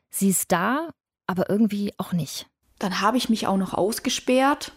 Sie 0.10 0.30
ist 0.30 0.52
da, 0.52 0.89
aber 1.28 1.50
irgendwie 1.50 1.94
auch 1.98 2.13
nicht. 2.13 2.48
Dann 2.80 3.02
habe 3.02 3.17
ich 3.17 3.30
mich 3.30 3.46
auch 3.46 3.58
noch 3.58 3.74
ausgesperrt 3.74 4.72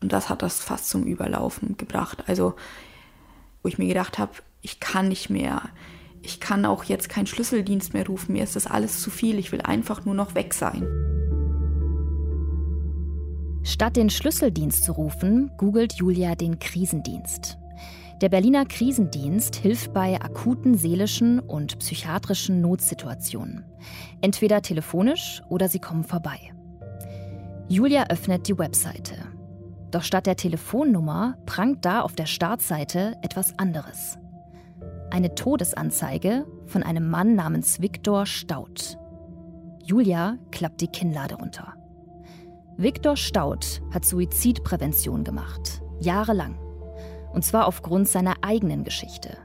und 0.00 0.12
das 0.12 0.28
hat 0.28 0.42
das 0.42 0.60
fast 0.60 0.88
zum 0.88 1.04
Überlaufen 1.04 1.76
gebracht. 1.76 2.24
Also, 2.28 2.54
wo 3.62 3.68
ich 3.68 3.78
mir 3.78 3.88
gedacht 3.88 4.18
habe, 4.18 4.32
ich 4.62 4.78
kann 4.80 5.08
nicht 5.08 5.28
mehr. 5.28 5.70
Ich 6.22 6.40
kann 6.40 6.64
auch 6.64 6.84
jetzt 6.84 7.08
keinen 7.08 7.26
Schlüsseldienst 7.26 7.94
mehr 7.94 8.06
rufen. 8.06 8.32
Mir 8.32 8.44
ist 8.44 8.56
das 8.56 8.66
alles 8.66 9.00
zu 9.00 9.10
viel. 9.10 9.38
Ich 9.38 9.52
will 9.52 9.60
einfach 9.62 10.04
nur 10.04 10.14
noch 10.14 10.34
weg 10.34 10.54
sein. 10.54 10.86
Statt 13.62 13.96
den 13.96 14.10
Schlüsseldienst 14.10 14.82
zu 14.82 14.92
rufen, 14.92 15.50
googelt 15.58 15.94
Julia 15.94 16.34
den 16.34 16.58
Krisendienst. 16.58 17.58
Der 18.20 18.28
Berliner 18.28 18.64
Krisendienst 18.64 19.54
hilft 19.56 19.92
bei 19.92 20.20
akuten 20.20 20.74
seelischen 20.74 21.38
und 21.38 21.78
psychiatrischen 21.78 22.60
Notsituationen. 22.60 23.64
Entweder 24.20 24.62
telefonisch 24.62 25.42
oder 25.48 25.68
sie 25.68 25.78
kommen 25.78 26.02
vorbei. 26.02 26.38
Julia 27.68 28.06
öffnet 28.08 28.48
die 28.48 28.58
Webseite. 28.58 29.14
Doch 29.90 30.02
statt 30.02 30.26
der 30.26 30.36
Telefonnummer 30.36 31.36
prangt 31.46 31.84
da 31.84 32.00
auf 32.00 32.14
der 32.14 32.26
Startseite 32.26 33.14
etwas 33.22 33.56
anderes. 33.58 34.18
Eine 35.10 35.34
Todesanzeige 35.34 36.44
von 36.66 36.82
einem 36.82 37.08
Mann 37.08 37.34
namens 37.34 37.80
Viktor 37.80 38.26
Staud. 38.26 38.98
Julia 39.82 40.36
klappt 40.50 40.82
die 40.82 40.88
Kinnlade 40.88 41.36
runter. 41.36 41.74
Viktor 42.76 43.16
Staud 43.16 43.80
hat 43.92 44.04
Suizidprävention 44.04 45.24
gemacht, 45.24 45.82
jahrelang. 45.98 46.58
Und 47.32 47.42
zwar 47.42 47.66
aufgrund 47.66 48.06
seiner 48.06 48.34
eigenen 48.42 48.84
Geschichte. 48.84 49.38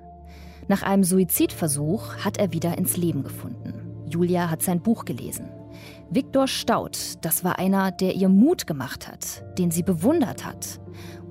Nach 0.68 0.84
einem 0.84 1.06
Suizidversuch 1.06 2.18
hat 2.18 2.38
er 2.38 2.52
wieder 2.52 2.78
ins 2.78 2.98
Leben 2.98 3.24
gefunden. 3.24 4.06
Julia 4.06 4.50
hat 4.50 4.62
sein 4.62 4.82
Buch 4.82 5.06
gelesen. 5.06 5.50
Viktor 6.10 6.48
Staud, 6.48 6.98
das 7.22 7.46
war 7.46 7.58
einer, 7.58 7.92
der 7.92 8.16
ihr 8.16 8.30
Mut 8.30 8.68
gemacht 8.68 9.08
hat, 9.08 9.46
den 9.58 9.72
sie 9.72 9.84
bewundert 9.84 10.46
hat. 10.46 10.82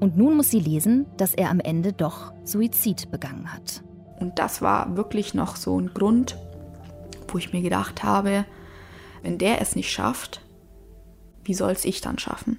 Und 0.01 0.17
nun 0.17 0.37
muss 0.37 0.51
sie 0.51 0.59
lesen, 0.59 1.07
dass 1.19 1.35
er 1.35 1.51
am 1.51 1.61
Ende 1.61 1.93
doch 1.93 2.33
Suizid 2.45 3.11
begangen 3.11 3.53
hat. 3.53 3.85
Und 4.21 4.39
das 4.39 4.63
war 4.63 4.97
wirklich 4.97 5.35
noch 5.35 5.57
so 5.57 5.79
ein 5.79 5.93
Grund, 5.95 6.37
wo 7.29 7.39
ich 7.39 7.53
mir 7.53 7.63
gedacht 7.63 8.03
habe, 8.03 8.45
wenn 9.23 9.39
der 9.39 9.61
es 9.61 9.77
nicht 9.77 9.91
schafft, 9.91 10.41
wie 11.45 11.55
soll 11.55 11.73
es 11.73 11.85
ich 11.85 12.01
dann 12.01 12.19
schaffen? 12.19 12.59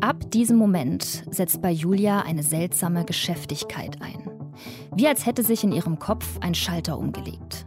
Ab 0.00 0.30
diesem 0.30 0.56
Moment 0.56 1.24
setzt 1.30 1.60
bei 1.60 1.70
Julia 1.70 2.20
eine 2.20 2.42
seltsame 2.42 3.04
Geschäftigkeit 3.04 4.00
ein. 4.00 4.30
Wie 4.94 5.06
als 5.06 5.26
hätte 5.26 5.42
sich 5.42 5.64
in 5.64 5.72
ihrem 5.72 5.98
Kopf 5.98 6.38
ein 6.40 6.54
Schalter 6.54 6.98
umgelegt. 6.98 7.66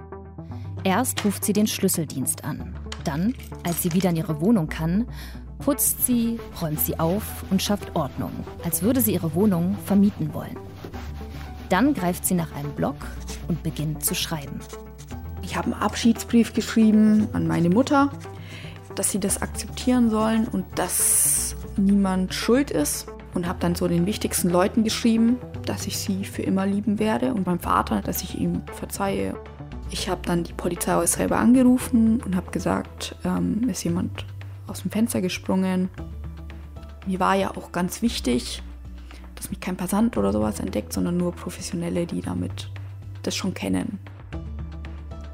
Erst 0.84 1.24
ruft 1.26 1.44
sie 1.44 1.54
den 1.54 1.68
Schlüsseldienst 1.68 2.46
an. 2.46 2.76
Dann, 3.04 3.36
als 3.64 3.84
sie 3.84 3.94
wieder 3.94 4.10
in 4.10 4.16
ihre 4.16 4.42
Wohnung 4.42 4.68
kann, 4.70 5.06
putzt 5.60 6.06
sie, 6.06 6.40
räumt 6.62 6.80
sie 6.80 7.00
auf 7.00 7.44
und 7.52 7.62
schafft 7.62 7.96
Ordnung, 7.96 8.32
als 8.64 8.82
würde 8.82 9.02
sie 9.02 9.14
ihre 9.14 9.36
Wohnung 9.36 9.76
vermieten 9.86 10.34
wollen. 10.34 10.58
Dann 11.70 11.94
greift 11.94 12.26
sie 12.26 12.34
nach 12.34 12.54
einem 12.56 12.72
Block 12.72 12.98
und 13.48 13.64
beginnt 13.64 14.04
zu 14.04 14.16
schreiben. 14.16 14.60
Ich 15.44 15.56
habe 15.56 15.72
einen 15.72 15.82
Abschiedsbrief 15.82 16.54
geschrieben 16.54 17.28
an 17.34 17.48
meine 17.48 17.70
Mutter, 17.70 18.12
dass 18.96 19.12
sie 19.12 19.20
das 19.20 19.42
akzeptieren 19.42 20.10
sollen 20.10 20.48
und 20.48 20.66
dass 20.76 21.56
niemand 21.78 22.34
schuld 22.34 22.72
ist. 22.72 23.08
Und 23.36 23.48
habe 23.48 23.60
dann 23.60 23.76
so 23.76 23.88
den 23.88 24.08
wichtigsten 24.08 24.50
Leuten 24.50 24.84
geschrieben, 24.84 25.38
dass 25.66 25.86
ich 25.86 26.00
sie 26.00 26.26
für 26.26 26.42
immer 26.42 26.66
lieben 26.66 26.98
werde 26.98 27.32
und 27.32 27.46
meinem 27.46 27.60
Vater, 27.60 28.02
dass 28.02 28.24
ich 28.24 28.40
ihm 28.40 28.64
verzeihe. 28.74 29.36
Ich 29.92 30.10
habe 30.10 30.22
dann 30.26 30.44
die 30.44 30.54
Polizei 30.54 31.06
selber 31.06 31.38
angerufen 31.38 32.22
und 32.26 32.36
habe 32.36 32.50
gesagt, 32.50 33.16
ähm, 33.24 33.70
ist 33.70 33.84
jemand 33.84 34.26
aus 34.66 34.82
dem 34.82 34.90
Fenster 34.90 35.22
gesprungen. 35.22 35.90
Mir 37.06 37.20
war 37.20 37.36
ja 37.36 37.52
auch 37.56 37.72
ganz 37.72 38.02
wichtig, 38.02 38.64
dass 39.40 39.50
mich 39.50 39.62
kein 39.62 39.78
Passant 39.78 40.18
oder 40.18 40.34
sowas 40.34 40.60
entdeckt, 40.60 40.92
sondern 40.92 41.16
nur 41.16 41.32
Professionelle, 41.32 42.06
die 42.06 42.20
damit 42.20 42.70
das 43.24 43.38
schon 43.38 43.54
kennen. 43.54 44.00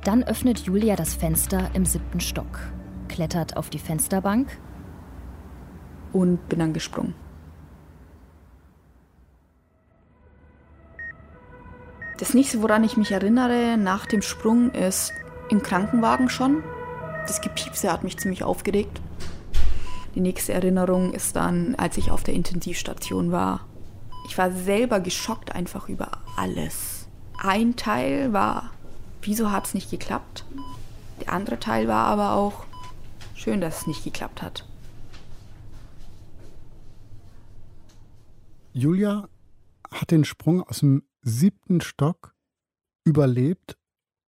Dann 0.03 0.23
öffnet 0.23 0.59
Julia 0.59 0.95
das 0.95 1.15
Fenster 1.15 1.71
im 1.73 1.85
siebten 1.85 2.19
Stock 2.19 2.59
klettert 3.07 3.57
auf 3.57 3.69
die 3.69 3.79
Fensterbank 3.79 4.59
und 6.11 6.47
bin 6.49 6.59
dann 6.59 6.73
gesprungen. 6.73 7.15
Das 12.19 12.33
nächste, 12.33 12.61
woran 12.61 12.83
ich 12.83 12.95
mich 12.95 13.11
erinnere 13.11 13.77
nach 13.77 14.05
dem 14.05 14.21
Sprung, 14.21 14.71
ist 14.71 15.13
im 15.49 15.63
Krankenwagen 15.63 16.29
schon. 16.29 16.63
Das 17.25 17.41
Gepiepse 17.41 17.91
hat 17.91 18.03
mich 18.03 18.17
ziemlich 18.17 18.43
aufgeregt. 18.43 19.01
Die 20.13 20.21
nächste 20.21 20.53
Erinnerung 20.53 21.13
ist 21.13 21.35
dann, 21.35 21.75
als 21.75 21.97
ich 21.97 22.11
auf 22.11 22.23
der 22.23 22.35
Intensivstation 22.35 23.31
war. 23.31 23.65
Ich 24.25 24.37
war 24.37 24.51
selber 24.51 24.99
geschockt 24.99 25.53
einfach 25.53 25.89
über 25.89 26.11
alles. 26.35 27.07
Ein 27.37 27.75
Teil 27.75 28.33
war, 28.33 28.71
wieso 29.21 29.51
hat 29.51 29.67
es 29.67 29.73
nicht 29.73 29.91
geklappt? 29.91 30.45
Der 31.21 31.31
andere 31.31 31.59
Teil 31.59 31.87
war 31.87 32.07
aber 32.07 32.33
auch, 32.33 32.65
Schön, 33.35 33.59
dass 33.59 33.81
es 33.81 33.87
nicht 33.87 34.03
geklappt 34.03 34.41
hat. 34.41 34.65
Julia 38.73 39.29
hat 39.91 40.09
den 40.09 40.25
Sprung 40.25 40.63
aus 40.63 40.79
dem 40.79 41.03
siebten 41.21 41.81
Stock 41.81 42.33
überlebt. 43.03 43.77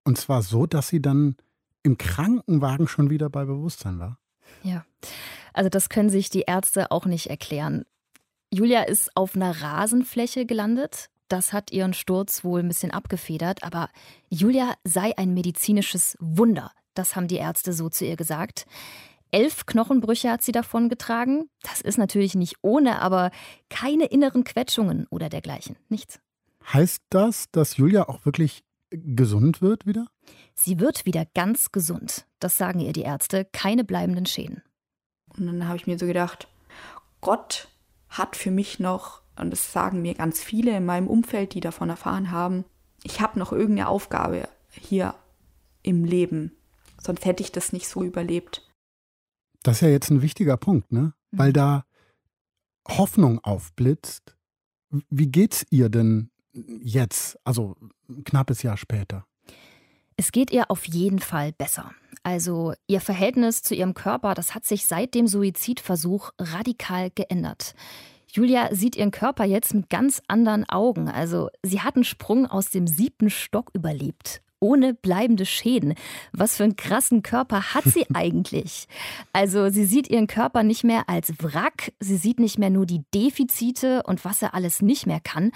Und 0.03 0.17
zwar 0.17 0.41
so, 0.41 0.65
dass 0.65 0.89
sie 0.89 1.01
dann 1.01 1.35
im 1.83 1.97
Krankenwagen 1.97 2.87
schon 2.87 3.09
wieder 3.09 3.29
bei 3.29 3.45
Bewusstsein 3.45 3.97
war. 3.97 4.19
Ja, 4.61 4.85
also 5.53 5.69
das 5.69 5.89
können 5.89 6.09
sich 6.09 6.29
die 6.29 6.41
Ärzte 6.41 6.91
auch 6.91 7.05
nicht 7.05 7.29
erklären. 7.29 7.85
Julia 8.51 8.83
ist 8.83 9.15
auf 9.15 9.35
einer 9.35 9.61
Rasenfläche 9.61 10.45
gelandet. 10.45 11.09
Das 11.27 11.51
hat 11.51 11.71
ihren 11.71 11.93
Sturz 11.93 12.43
wohl 12.43 12.61
ein 12.61 12.67
bisschen 12.67 12.91
abgefedert. 12.91 13.63
Aber 13.63 13.89
Julia 14.29 14.73
sei 14.83 15.17
ein 15.17 15.33
medizinisches 15.33 16.17
Wunder. 16.19 16.71
Das 16.93 17.15
haben 17.15 17.27
die 17.27 17.35
Ärzte 17.35 17.73
so 17.73 17.89
zu 17.89 18.05
ihr 18.05 18.15
gesagt. 18.15 18.65
Elf 19.31 19.65
Knochenbrüche 19.65 20.31
hat 20.31 20.41
sie 20.41 20.53
davon 20.53 20.87
getragen. 20.87 21.49
Das 21.61 21.81
ist 21.81 21.97
natürlich 21.97 22.33
nicht 22.35 22.55
ohne, 22.61 23.01
aber 23.01 23.31
keine 23.69 24.05
inneren 24.05 24.45
Quetschungen 24.45 25.05
oder 25.09 25.27
dergleichen. 25.27 25.75
Nichts. 25.89 26.19
Heißt 26.71 27.03
das, 27.09 27.51
dass 27.51 27.77
Julia 27.77 28.07
auch 28.07 28.25
wirklich 28.25 28.63
gesund 28.89 29.61
wird 29.61 29.85
wieder? 29.85 30.07
Sie 30.53 30.79
wird 30.79 31.05
wieder 31.05 31.25
ganz 31.35 31.73
gesund. 31.73 32.25
Das 32.39 32.57
sagen 32.57 32.79
ihr 32.79 32.93
die 32.93 33.01
Ärzte. 33.01 33.45
Keine 33.51 33.83
bleibenden 33.83 34.25
Schäden. 34.25 34.63
Und 35.37 35.45
dann 35.45 35.67
habe 35.67 35.77
ich 35.77 35.87
mir 35.87 35.99
so 35.99 36.05
gedacht, 36.05 36.47
Gott 37.19 37.67
hat 38.09 38.35
für 38.35 38.51
mich 38.51 38.79
noch, 38.79 39.21
und 39.35 39.51
das 39.51 39.71
sagen 39.71 40.01
mir 40.01 40.13
ganz 40.13 40.43
viele 40.43 40.75
in 40.75 40.85
meinem 40.85 41.07
Umfeld, 41.07 41.53
die 41.53 41.59
davon 41.59 41.89
erfahren 41.89 42.31
haben, 42.31 42.65
ich 43.03 43.21
habe 43.21 43.39
noch 43.39 43.51
irgendeine 43.51 43.89
Aufgabe 43.89 44.49
hier 44.69 45.15
im 45.83 46.03
Leben. 46.03 46.51
Sonst 47.01 47.25
hätte 47.25 47.43
ich 47.43 47.51
das 47.51 47.73
nicht 47.73 47.87
so 47.87 48.03
überlebt. 48.03 48.67
Das 49.63 49.77
ist 49.77 49.81
ja 49.81 49.89
jetzt 49.89 50.09
ein 50.09 50.21
wichtiger 50.21 50.57
Punkt, 50.57 50.91
ne? 50.91 51.13
Mhm. 51.31 51.37
Weil 51.37 51.53
da 51.53 51.85
Hoffnung 52.87 53.39
aufblitzt. 53.43 54.35
Wie 55.09 55.27
geht's 55.27 55.65
ihr 55.69 55.89
denn 55.89 56.31
jetzt, 56.53 57.37
also 57.43 57.75
ein 58.09 58.23
knappes 58.23 58.63
Jahr 58.63 58.77
später? 58.77 59.27
Es 60.17 60.31
geht 60.31 60.51
ihr 60.51 60.69
auf 60.71 60.85
jeden 60.85 61.19
Fall 61.19 61.53
besser. 61.53 61.91
Also 62.23 62.73
ihr 62.87 63.01
Verhältnis 63.01 63.61
zu 63.61 63.75
ihrem 63.75 63.93
Körper, 63.93 64.33
das 64.33 64.55
hat 64.55 64.65
sich 64.65 64.85
seit 64.85 65.13
dem 65.13 65.27
Suizidversuch 65.27 66.31
radikal 66.39 67.11
geändert. 67.11 67.75
Julia 68.27 68.73
sieht 68.75 68.95
ihren 68.95 69.11
Körper 69.11 69.45
jetzt 69.45 69.73
mit 69.73 69.89
ganz 69.89 70.21
anderen 70.27 70.67
Augen. 70.67 71.07
Also 71.07 71.49
sie 71.63 71.81
hat 71.81 71.95
einen 71.95 72.03
Sprung 72.03 72.47
aus 72.47 72.69
dem 72.71 72.87
siebten 72.87 73.29
Stock 73.29 73.69
überlebt 73.73 74.41
ohne 74.59 74.93
bleibende 74.93 75.45
Schäden. 75.45 75.93
Was 76.31 76.57
für 76.57 76.63
einen 76.63 76.75
krassen 76.75 77.23
Körper 77.23 77.73
hat 77.73 77.85
sie 77.85 78.05
eigentlich? 78.13 78.87
Also 79.33 79.69
sie 79.69 79.85
sieht 79.85 80.09
ihren 80.09 80.27
Körper 80.27 80.63
nicht 80.63 80.83
mehr 80.83 81.09
als 81.09 81.33
Wrack, 81.41 81.93
sie 81.99 82.17
sieht 82.17 82.39
nicht 82.39 82.57
mehr 82.57 82.69
nur 82.69 82.85
die 82.85 83.03
Defizite 83.13 84.03
und 84.03 84.25
was 84.25 84.41
er 84.41 84.53
alles 84.53 84.81
nicht 84.81 85.07
mehr 85.07 85.19
kann, 85.19 85.51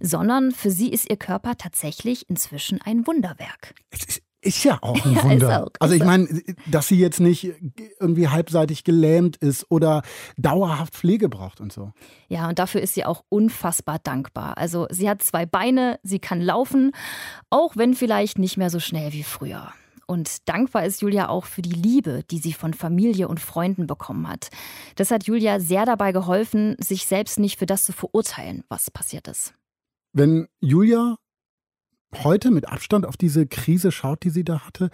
sondern 0.00 0.52
für 0.52 0.70
sie 0.70 0.90
ist 0.90 1.08
ihr 1.10 1.16
Körper 1.16 1.56
tatsächlich 1.56 2.28
inzwischen 2.28 2.80
ein 2.82 3.06
Wunderwerk. 3.06 3.74
Es 3.90 4.04
ist 4.04 4.21
ist 4.42 4.64
ja 4.64 4.78
auch 4.82 5.02
ein 5.04 5.16
Wunder. 5.22 5.48
Ja, 5.48 5.62
auch, 5.64 5.70
also 5.78 5.94
ich 5.94 6.04
meine, 6.04 6.42
dass 6.66 6.88
sie 6.88 6.98
jetzt 6.98 7.20
nicht 7.20 7.54
irgendwie 8.00 8.28
halbseitig 8.28 8.84
gelähmt 8.84 9.36
ist 9.36 9.70
oder 9.70 10.02
dauerhaft 10.36 10.94
Pflege 10.94 11.28
braucht 11.28 11.60
und 11.60 11.72
so. 11.72 11.92
Ja, 12.28 12.48
und 12.48 12.58
dafür 12.58 12.82
ist 12.82 12.94
sie 12.94 13.04
auch 13.04 13.24
unfassbar 13.28 13.98
dankbar. 14.00 14.58
Also 14.58 14.86
sie 14.90 15.08
hat 15.08 15.22
zwei 15.22 15.46
Beine, 15.46 15.98
sie 16.02 16.18
kann 16.18 16.40
laufen, 16.40 16.92
auch 17.50 17.76
wenn 17.76 17.94
vielleicht 17.94 18.38
nicht 18.38 18.56
mehr 18.56 18.68
so 18.68 18.80
schnell 18.80 19.12
wie 19.12 19.22
früher. 19.22 19.72
Und 20.06 20.48
dankbar 20.48 20.84
ist 20.84 21.00
Julia 21.00 21.28
auch 21.28 21.46
für 21.46 21.62
die 21.62 21.70
Liebe, 21.70 22.22
die 22.30 22.38
sie 22.38 22.52
von 22.52 22.74
Familie 22.74 23.28
und 23.28 23.40
Freunden 23.40 23.86
bekommen 23.86 24.28
hat. 24.28 24.48
Das 24.96 25.10
hat 25.10 25.24
Julia 25.24 25.60
sehr 25.60 25.86
dabei 25.86 26.12
geholfen, 26.12 26.76
sich 26.80 27.06
selbst 27.06 27.38
nicht 27.38 27.58
für 27.58 27.66
das 27.66 27.84
zu 27.84 27.92
verurteilen, 27.92 28.64
was 28.68 28.90
passiert 28.90 29.28
ist. 29.28 29.54
Wenn 30.12 30.48
Julia 30.60 31.16
heute 32.14 32.50
mit 32.50 32.68
Abstand 32.68 33.06
auf 33.06 33.16
diese 33.16 33.46
Krise 33.46 33.92
schaut, 33.92 34.22
die 34.24 34.30
sie 34.30 34.44
da 34.44 34.60
hatte, 34.60 34.90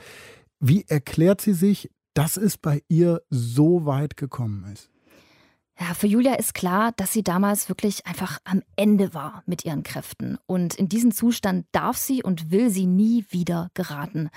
wie 0.60 0.84
erklärt 0.88 1.40
sie 1.40 1.52
sich, 1.52 1.90
dass 2.14 2.36
es 2.36 2.56
bei 2.56 2.82
ihr 2.88 3.22
so 3.30 3.86
weit 3.86 4.16
gekommen 4.16 4.64
ist? 4.72 4.90
Ja, 5.80 5.94
für 5.94 6.08
Julia 6.08 6.34
ist 6.34 6.54
klar, 6.54 6.90
dass 6.96 7.12
sie 7.12 7.22
damals 7.22 7.68
wirklich 7.68 8.04
einfach 8.06 8.38
am 8.42 8.62
Ende 8.74 9.14
war 9.14 9.44
mit 9.46 9.64
ihren 9.64 9.84
Kräften. 9.84 10.36
Und 10.46 10.74
in 10.74 10.88
diesen 10.88 11.12
Zustand 11.12 11.66
darf 11.70 11.96
sie 11.96 12.22
und 12.24 12.50
will 12.50 12.70
sie 12.70 12.86
nie 12.86 13.24
wieder 13.30 13.70
geraten. 13.74 14.30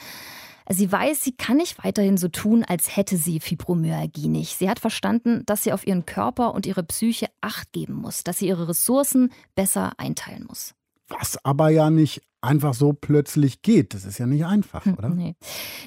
Sie 0.69 0.91
weiß, 0.91 1.23
sie 1.23 1.35
kann 1.35 1.57
nicht 1.57 1.83
weiterhin 1.83 2.17
so 2.17 2.27
tun, 2.27 2.63
als 2.63 2.95
hätte 2.95 3.17
sie 3.17 3.39
Fibromyalgie 3.39 4.27
nicht. 4.27 4.57
Sie 4.57 4.69
hat 4.69 4.79
verstanden, 4.79 5.41
dass 5.47 5.63
sie 5.63 5.73
auf 5.73 5.87
ihren 5.87 6.05
Körper 6.05 6.53
und 6.53 6.67
ihre 6.67 6.83
Psyche 6.83 7.27
Acht 7.41 7.71
geben 7.71 7.95
muss, 7.95 8.23
dass 8.23 8.37
sie 8.37 8.47
ihre 8.47 8.67
Ressourcen 8.67 9.31
besser 9.55 9.93
einteilen 9.97 10.45
muss. 10.47 10.75
Was 11.19 11.43
aber 11.43 11.69
ja 11.69 11.89
nicht 11.89 12.21
einfach 12.41 12.73
so 12.73 12.93
plötzlich 12.93 13.61
geht. 13.61 13.93
Das 13.93 14.05
ist 14.05 14.17
ja 14.17 14.25
nicht 14.25 14.45
einfach, 14.45 14.85
hm, 14.85 14.95
oder? 14.97 15.09
Nee. 15.09 15.35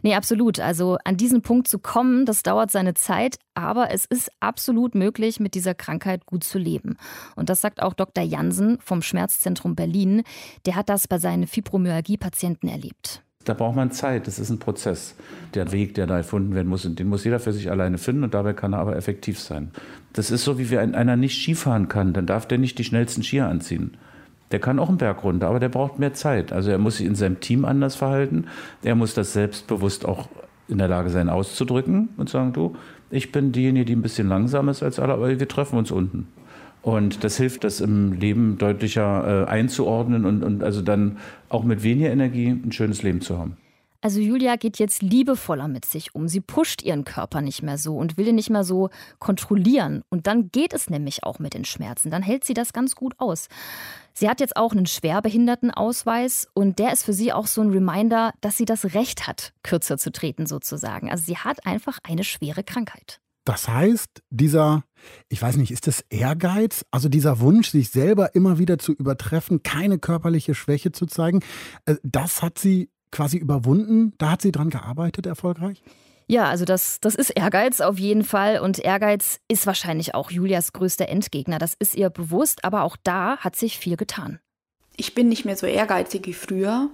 nee, 0.03 0.15
absolut. 0.15 0.61
Also 0.61 0.99
an 1.05 1.17
diesen 1.17 1.43
Punkt 1.43 1.69
zu 1.69 1.79
kommen, 1.79 2.27
das 2.27 2.43
dauert 2.43 2.71
seine 2.71 2.95
Zeit, 2.95 3.39
aber 3.55 3.91
es 3.91 4.05
ist 4.05 4.31
absolut 4.41 4.95
möglich, 4.95 5.41
mit 5.41 5.55
dieser 5.55 5.75
Krankheit 5.75 6.27
gut 6.27 6.45
zu 6.45 6.59
leben. 6.59 6.97
Und 7.37 7.51
das 7.51 7.61
sagt 7.61 7.83
auch 7.83 7.95
Dr. 7.95 8.25
Jansen 8.25 8.79
vom 8.81 9.03
Schmerzzentrum 9.03 9.75
Berlin. 9.75 10.23
Der 10.65 10.77
hat 10.77 10.89
das 10.89 11.09
bei 11.09 11.19
seinen 11.19 11.47
Fibromyalgie-Patienten 11.47 12.69
erlebt. 12.69 13.23
Da 13.45 13.53
braucht 13.53 13.77
man 13.77 13.91
Zeit, 13.91 14.27
das 14.27 14.39
ist 14.39 14.49
ein 14.49 14.59
Prozess. 14.59 15.17
Der 15.53 15.71
Weg, 15.71 15.95
der 15.95 16.07
da 16.07 16.17
erfunden 16.17 16.55
werden 16.55 16.69
muss, 16.69 16.89
den 16.89 17.09
muss 17.09 17.25
jeder 17.25 17.41
für 17.41 17.53
sich 17.53 17.71
alleine 17.71 17.99
finden 17.99 18.25
und 18.25 18.33
dabei 18.33 18.55
kann 18.55 18.73
er 18.73 18.79
aber 18.79 18.97
effektiv 18.97 19.39
sein. 19.39 19.71
Das 20.15 20.31
ist 20.31 20.45
so, 20.45 20.59
wie 20.59 20.71
wenn 20.71 20.95
einer 20.95 21.17
nicht 21.17 21.43
Skifahren 21.43 21.89
kann, 21.89 22.15
dann 22.15 22.25
darf 22.25 22.49
der 22.49 22.57
nicht 22.57 22.79
die 22.79 22.85
schnellsten 22.85 23.23
Skier 23.23 23.47
anziehen. 23.47 23.99
Der 24.55 24.61
kann 24.61 24.79
auch 24.79 24.89
einen 24.89 24.99
Berg 24.99 25.25
runter, 25.25 25.49
aber 25.49 25.59
der 25.59 25.69
braucht 25.69 25.99
mehr 25.99 26.15
Zeit. 26.15 26.53
Also 26.53 26.71
er 26.71 26.79
muss 26.79 26.99
sich 26.99 27.07
in 27.07 27.17
seinem 27.17 27.41
Team 27.41 27.65
anders 27.65 27.97
verhalten. 27.97 28.45
Er 28.85 28.95
muss 28.95 29.13
das 29.13 29.33
selbstbewusst 29.33 30.07
auch 30.07 30.29
in 30.69 30.79
der 30.79 30.87
Lage 30.87 31.11
sein 31.11 31.29
auszudrücken 31.29 32.11
und 32.19 32.29
sagen, 32.29 32.53
du, 32.53 32.77
ich 33.11 33.33
bin 33.33 33.51
diejenige, 33.51 33.85
die 33.85 33.97
ein 33.97 34.03
bisschen 34.03 34.29
langsamer 34.29 34.71
ist 34.71 34.85
als 34.85 35.01
alle, 35.01 35.15
aber 35.15 35.41
wir 35.41 35.49
treffen 35.49 35.77
uns 35.77 35.91
unten. 35.91 36.29
Und 36.83 37.25
das 37.25 37.37
hilft, 37.37 37.65
das 37.65 37.81
im 37.81 38.13
Leben 38.13 38.57
deutlicher 38.57 39.43
äh, 39.43 39.51
einzuordnen 39.51 40.25
und, 40.25 40.45
und 40.45 40.63
also 40.63 40.83
dann 40.83 41.17
auch 41.49 41.65
mit 41.65 41.83
weniger 41.83 42.13
Energie 42.13 42.51
ein 42.51 42.71
schönes 42.71 43.03
Leben 43.03 43.23
zu 43.23 43.37
haben. 43.37 43.57
Also 44.05 44.21
Julia 44.21 44.57
geht 44.57 44.79
jetzt 44.79 45.01
liebevoller 45.01 45.67
mit 45.67 45.87
sich 45.87 46.15
um. 46.15 46.29
Sie 46.29 46.43
pusht 46.43 46.83
ihren 46.83 47.05
Körper 47.05 47.41
nicht 47.41 47.63
mehr 47.63 47.79
so 47.79 47.97
und 47.97 48.19
will 48.19 48.29
ihn 48.29 48.35
nicht 48.35 48.51
mehr 48.51 48.63
so 48.63 48.91
kontrollieren. 49.19 50.03
Und 50.11 50.27
dann 50.27 50.51
geht 50.51 50.75
es 50.75 50.91
nämlich 50.91 51.25
auch 51.25 51.39
mit 51.39 51.55
den 51.55 51.65
Schmerzen. 51.65 52.11
Dann 52.11 52.23
hält 52.23 52.45
sie 52.45 52.53
das 52.53 52.75
ganz 52.75 52.97
gut 52.97 53.15
aus. 53.17 53.49
Sie 54.13 54.29
hat 54.29 54.41
jetzt 54.41 54.59
auch 54.59 54.73
einen 54.73 54.85
Schwerbehindertenausweis 54.85 56.49
und 56.53 56.79
der 56.79 56.93
ist 56.93 57.03
für 57.03 57.15
sie 57.15 57.33
auch 57.33 57.47
so 57.47 57.63
ein 57.63 57.71
Reminder, 57.71 58.35
dass 58.43 58.59
sie 58.59 58.67
das 58.67 58.93
Recht 58.93 59.27
hat, 59.27 59.55
kürzer 59.63 59.97
zu 59.97 60.13
treten 60.13 60.45
sozusagen. 60.45 61.11
Also 61.11 61.25
sie 61.25 61.39
hat 61.39 61.65
einfach 61.65 61.99
eine 62.03 62.25
schwere 62.25 62.63
Krankheit. 62.63 63.21
Das 63.47 63.69
heißt, 63.69 64.23
dieser, 64.29 64.85
ich 65.31 65.41
weiß 65.41 65.57
nicht, 65.57 65.71
ist 65.71 65.87
das 65.87 66.05
Ehrgeiz? 66.11 66.85
Also 66.91 67.09
dieser 67.09 67.41
Wunsch, 67.41 67.71
sich 67.71 67.91
selber 67.91 68.35
immer 68.35 68.59
wieder 68.59 68.79
zu 68.79 68.93
übertreffen, 68.93 69.63
keine 69.63 69.99
körperliche 69.99 70.55
Schwäche 70.55 70.93
zu 70.93 71.07
zeigen, 71.07 71.41
äh, 71.87 71.97
das 72.03 72.43
hat 72.43 72.59
sie 72.59 72.91
quasi 73.15 73.39
überwunden. 73.39 74.13
Da 74.19 74.33
hat 74.33 74.43
sie 74.43 74.53
dran 74.53 74.69
gearbeitet, 74.69 75.25
erfolgreich? 75.25 75.83
Ja, 76.27 76.49
also 76.49 76.65
das, 76.65 77.01
das 77.01 77.15
ist 77.15 77.31
Ehrgeiz 77.31 77.81
auf 77.81 77.99
jeden 77.99 78.25
Fall. 78.25 78.59
Und 78.59 78.79
Ehrgeiz 78.79 79.41
ist 79.49 79.67
wahrscheinlich 79.67 80.15
auch 80.15 80.31
Julias 80.31 80.73
größter 80.73 81.09
Endgegner. 81.09 81.59
Das 81.59 81.75
ist 81.79 81.95
ihr 81.95 82.11
bewusst, 82.11 82.65
aber 82.65 82.83
auch 82.83 82.97
da 83.03 83.39
hat 83.39 83.57
sich 83.57 83.79
viel 83.79 83.97
getan. 83.97 84.41
Ich 84.97 85.15
bin 85.15 85.29
nicht 85.29 85.45
mehr 85.45 85.57
so 85.57 85.67
ehrgeizig 85.67 86.27
wie 86.27 86.35
früher. 86.35 86.91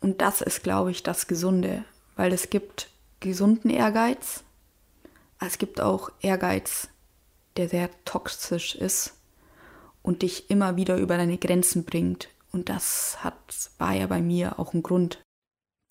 Und 0.00 0.20
das 0.20 0.40
ist, 0.40 0.62
glaube 0.62 0.90
ich, 0.90 1.02
das 1.02 1.26
Gesunde. 1.26 1.84
Weil 2.14 2.32
es 2.32 2.50
gibt 2.50 2.88
gesunden 3.20 3.70
Ehrgeiz. 3.70 4.44
Es 5.40 5.58
gibt 5.58 5.80
auch 5.80 6.10
Ehrgeiz, 6.20 6.88
der 7.56 7.68
sehr 7.68 7.90
toxisch 8.04 8.74
ist 8.74 9.14
und 10.02 10.22
dich 10.22 10.50
immer 10.50 10.76
wieder 10.76 10.96
über 10.96 11.16
deine 11.16 11.36
Grenzen 11.36 11.84
bringt. 11.84 12.28
Und 12.52 12.68
das 12.68 13.18
hat, 13.24 13.34
war 13.78 13.92
ja 13.92 14.06
bei 14.06 14.22
mir 14.22 14.58
auch 14.58 14.72
ein 14.72 14.82
Grund, 14.82 15.18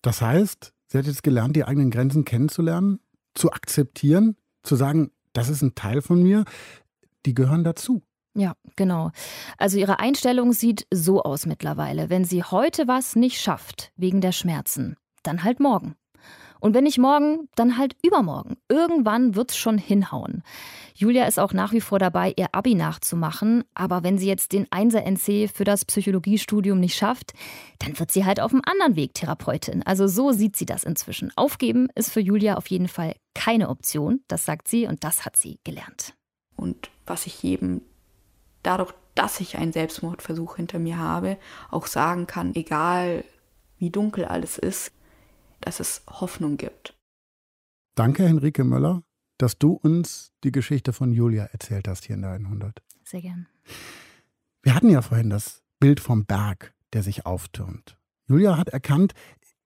das 0.06 0.22
heißt, 0.22 0.72
sie 0.86 0.98
hat 0.98 1.06
jetzt 1.06 1.24
gelernt, 1.24 1.56
die 1.56 1.64
eigenen 1.64 1.90
Grenzen 1.90 2.24
kennenzulernen, 2.24 3.00
zu 3.34 3.50
akzeptieren, 3.50 4.36
zu 4.62 4.76
sagen, 4.76 5.10
das 5.32 5.48
ist 5.48 5.62
ein 5.62 5.74
Teil 5.74 6.00
von 6.00 6.22
mir, 6.22 6.44
die 7.26 7.34
gehören 7.34 7.64
dazu. 7.64 8.02
Ja, 8.34 8.54
genau. 8.76 9.10
Also 9.58 9.78
ihre 9.78 9.98
Einstellung 9.98 10.52
sieht 10.52 10.86
so 10.92 11.22
aus 11.22 11.44
mittlerweile. 11.46 12.08
Wenn 12.08 12.24
sie 12.24 12.44
heute 12.44 12.86
was 12.86 13.16
nicht 13.16 13.40
schafft, 13.40 13.92
wegen 13.96 14.20
der 14.20 14.32
Schmerzen, 14.32 14.96
dann 15.24 15.42
halt 15.42 15.58
morgen. 15.58 15.96
Und 16.60 16.74
wenn 16.74 16.84
nicht 16.84 16.98
morgen, 16.98 17.48
dann 17.54 17.78
halt 17.78 17.96
übermorgen. 18.04 18.56
Irgendwann 18.68 19.34
wird's 19.34 19.56
schon 19.56 19.78
hinhauen. 19.78 20.42
Julia 20.94 21.26
ist 21.26 21.38
auch 21.38 21.52
nach 21.52 21.72
wie 21.72 21.80
vor 21.80 21.98
dabei, 21.98 22.32
ihr 22.36 22.48
Abi 22.52 22.74
nachzumachen. 22.74 23.64
Aber 23.74 24.02
wenn 24.02 24.18
sie 24.18 24.26
jetzt 24.26 24.52
den 24.52 24.66
1er 24.66 25.00
NC 25.00 25.50
für 25.54 25.64
das 25.64 25.84
Psychologiestudium 25.84 26.80
nicht 26.80 26.96
schafft, 26.96 27.34
dann 27.78 27.98
wird 27.98 28.10
sie 28.10 28.24
halt 28.24 28.40
auf 28.40 28.52
einem 28.52 28.62
anderen 28.64 28.96
Weg 28.96 29.14
Therapeutin. 29.14 29.82
Also 29.82 30.06
so 30.06 30.32
sieht 30.32 30.56
sie 30.56 30.66
das 30.66 30.84
inzwischen. 30.84 31.32
Aufgeben 31.36 31.88
ist 31.94 32.10
für 32.10 32.20
Julia 32.20 32.56
auf 32.56 32.68
jeden 32.68 32.88
Fall 32.88 33.14
keine 33.34 33.68
Option. 33.68 34.20
Das 34.28 34.44
sagt 34.44 34.68
sie 34.68 34.86
und 34.86 35.04
das 35.04 35.24
hat 35.24 35.36
sie 35.36 35.58
gelernt. 35.64 36.14
Und 36.56 36.90
was 37.04 37.26
ich 37.26 37.42
jedem 37.42 37.82
dadurch, 38.62 38.92
dass 39.14 39.40
ich 39.40 39.56
einen 39.56 39.72
Selbstmordversuch 39.72 40.56
hinter 40.56 40.78
mir 40.78 40.98
habe, 40.98 41.38
auch 41.70 41.86
sagen 41.86 42.26
kann, 42.26 42.54
egal 42.54 43.24
wie 43.78 43.90
dunkel 43.90 44.24
alles 44.24 44.58
ist, 44.58 44.92
dass 45.66 45.80
es 45.80 46.02
Hoffnung 46.08 46.56
gibt. 46.56 46.96
Danke, 47.96 48.22
Henrike 48.22 48.62
Möller, 48.62 49.02
dass 49.36 49.58
du 49.58 49.72
uns 49.72 50.32
die 50.44 50.52
Geschichte 50.52 50.92
von 50.92 51.10
Julia 51.12 51.44
erzählt 51.46 51.88
hast 51.88 52.04
hier 52.04 52.14
in 52.14 52.22
der 52.22 52.30
100. 52.30 52.82
Sehr 53.02 53.20
gern. 53.20 53.48
Wir 54.62 54.76
hatten 54.76 54.88
ja 54.90 55.02
vorhin 55.02 55.28
das 55.28 55.64
Bild 55.80 55.98
vom 55.98 56.24
Berg, 56.24 56.72
der 56.92 57.02
sich 57.02 57.26
auftürmt. 57.26 57.98
Julia 58.28 58.56
hat 58.56 58.68
erkannt, 58.68 59.12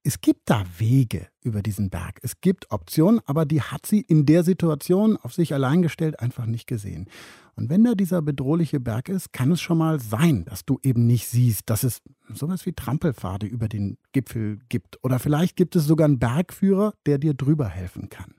Es 0.03 0.23
gibt 0.23 0.49
da 0.49 0.65
Wege 0.79 1.29
über 1.43 1.63
diesen 1.63 1.91
Berg. 1.91 2.21
Es 2.23 2.41
gibt 2.41 2.71
Optionen, 2.71 3.21
aber 3.27 3.45
die 3.45 3.61
hat 3.61 3.85
sie 3.85 4.01
in 4.01 4.25
der 4.25 4.45
Situation 4.45 5.19
auf 5.19 5.35
sich 5.35 5.53
allein 5.53 5.83
gestellt 5.83 6.21
einfach 6.21 6.47
nicht 6.47 6.67
gesehen. 6.67 7.07
Und 7.55 7.69
wenn 7.69 7.85
da 7.85 7.95
dieser 7.95 8.23
bedrohliche 8.23 8.81
Berg 8.81 9.11
ist, 9.11 9.35
kann 9.35 9.53
es 9.53 9.61
schon 9.61 9.77
mal 9.77 10.01
sein, 10.01 10.47
dass 10.47 10.65
du 10.65 10.79
eben 10.83 11.07
nicht 11.07 11.29
siehst, 11.29 11.69
dass 11.69 11.83
es 11.83 12.01
sowas 12.33 12.65
wie 12.65 12.73
Trampelpfade 12.73 13.47
über 13.47 13.69
den 13.69 13.99
Gipfel 14.13 14.59
gibt. 14.71 14.99
Oder 15.05 15.19
vielleicht 15.19 15.57
gibt 15.57 15.77
es 15.77 15.85
sogar 15.85 16.07
einen 16.07 16.19
Bergführer, 16.19 16.95
der 17.05 17.19
dir 17.19 17.35
drüber 17.35 17.69
helfen 17.69 18.09
kann. 18.09 18.33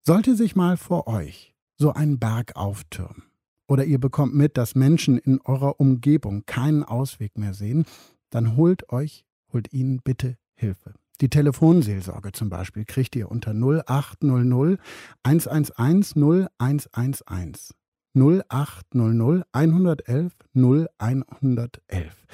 Sollte 0.00 0.34
sich 0.34 0.56
mal 0.56 0.78
vor 0.78 1.06
euch 1.06 1.54
so 1.76 1.92
ein 1.92 2.18
Berg 2.18 2.56
auftürmen 2.56 3.24
oder 3.68 3.84
ihr 3.84 4.00
bekommt 4.00 4.34
mit, 4.34 4.56
dass 4.56 4.74
Menschen 4.74 5.18
in 5.18 5.40
eurer 5.42 5.78
Umgebung 5.78 6.46
keinen 6.46 6.82
Ausweg 6.82 7.36
mehr 7.36 7.52
sehen, 7.52 7.84
dann 8.30 8.56
holt 8.56 8.90
euch 8.90 9.26
holt 9.52 9.72
ihnen 9.72 10.00
bitte 10.02 10.36
Hilfe. 10.54 10.94
Die 11.20 11.28
Telefonseelsorge 11.28 12.32
zum 12.32 12.48
Beispiel 12.48 12.84
kriegt 12.84 13.16
ihr 13.16 13.30
unter 13.30 13.52
0800 13.52 14.78
111 15.24 16.14
0111. 16.14 17.74
0800 18.14 19.46
111 19.52 20.32
0111. 20.54 22.26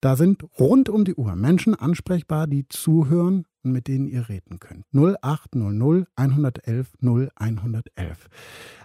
Da 0.00 0.16
sind 0.16 0.42
rund 0.58 0.88
um 0.88 1.04
die 1.04 1.14
Uhr 1.14 1.36
Menschen 1.36 1.74
ansprechbar, 1.74 2.46
die 2.46 2.66
zuhören 2.68 3.44
und 3.62 3.72
mit 3.72 3.86
denen 3.86 4.06
ihr 4.06 4.30
reden 4.30 4.58
könnt. 4.58 4.86
0800 4.94 6.08
111 6.16 6.94
0111. 7.02 8.28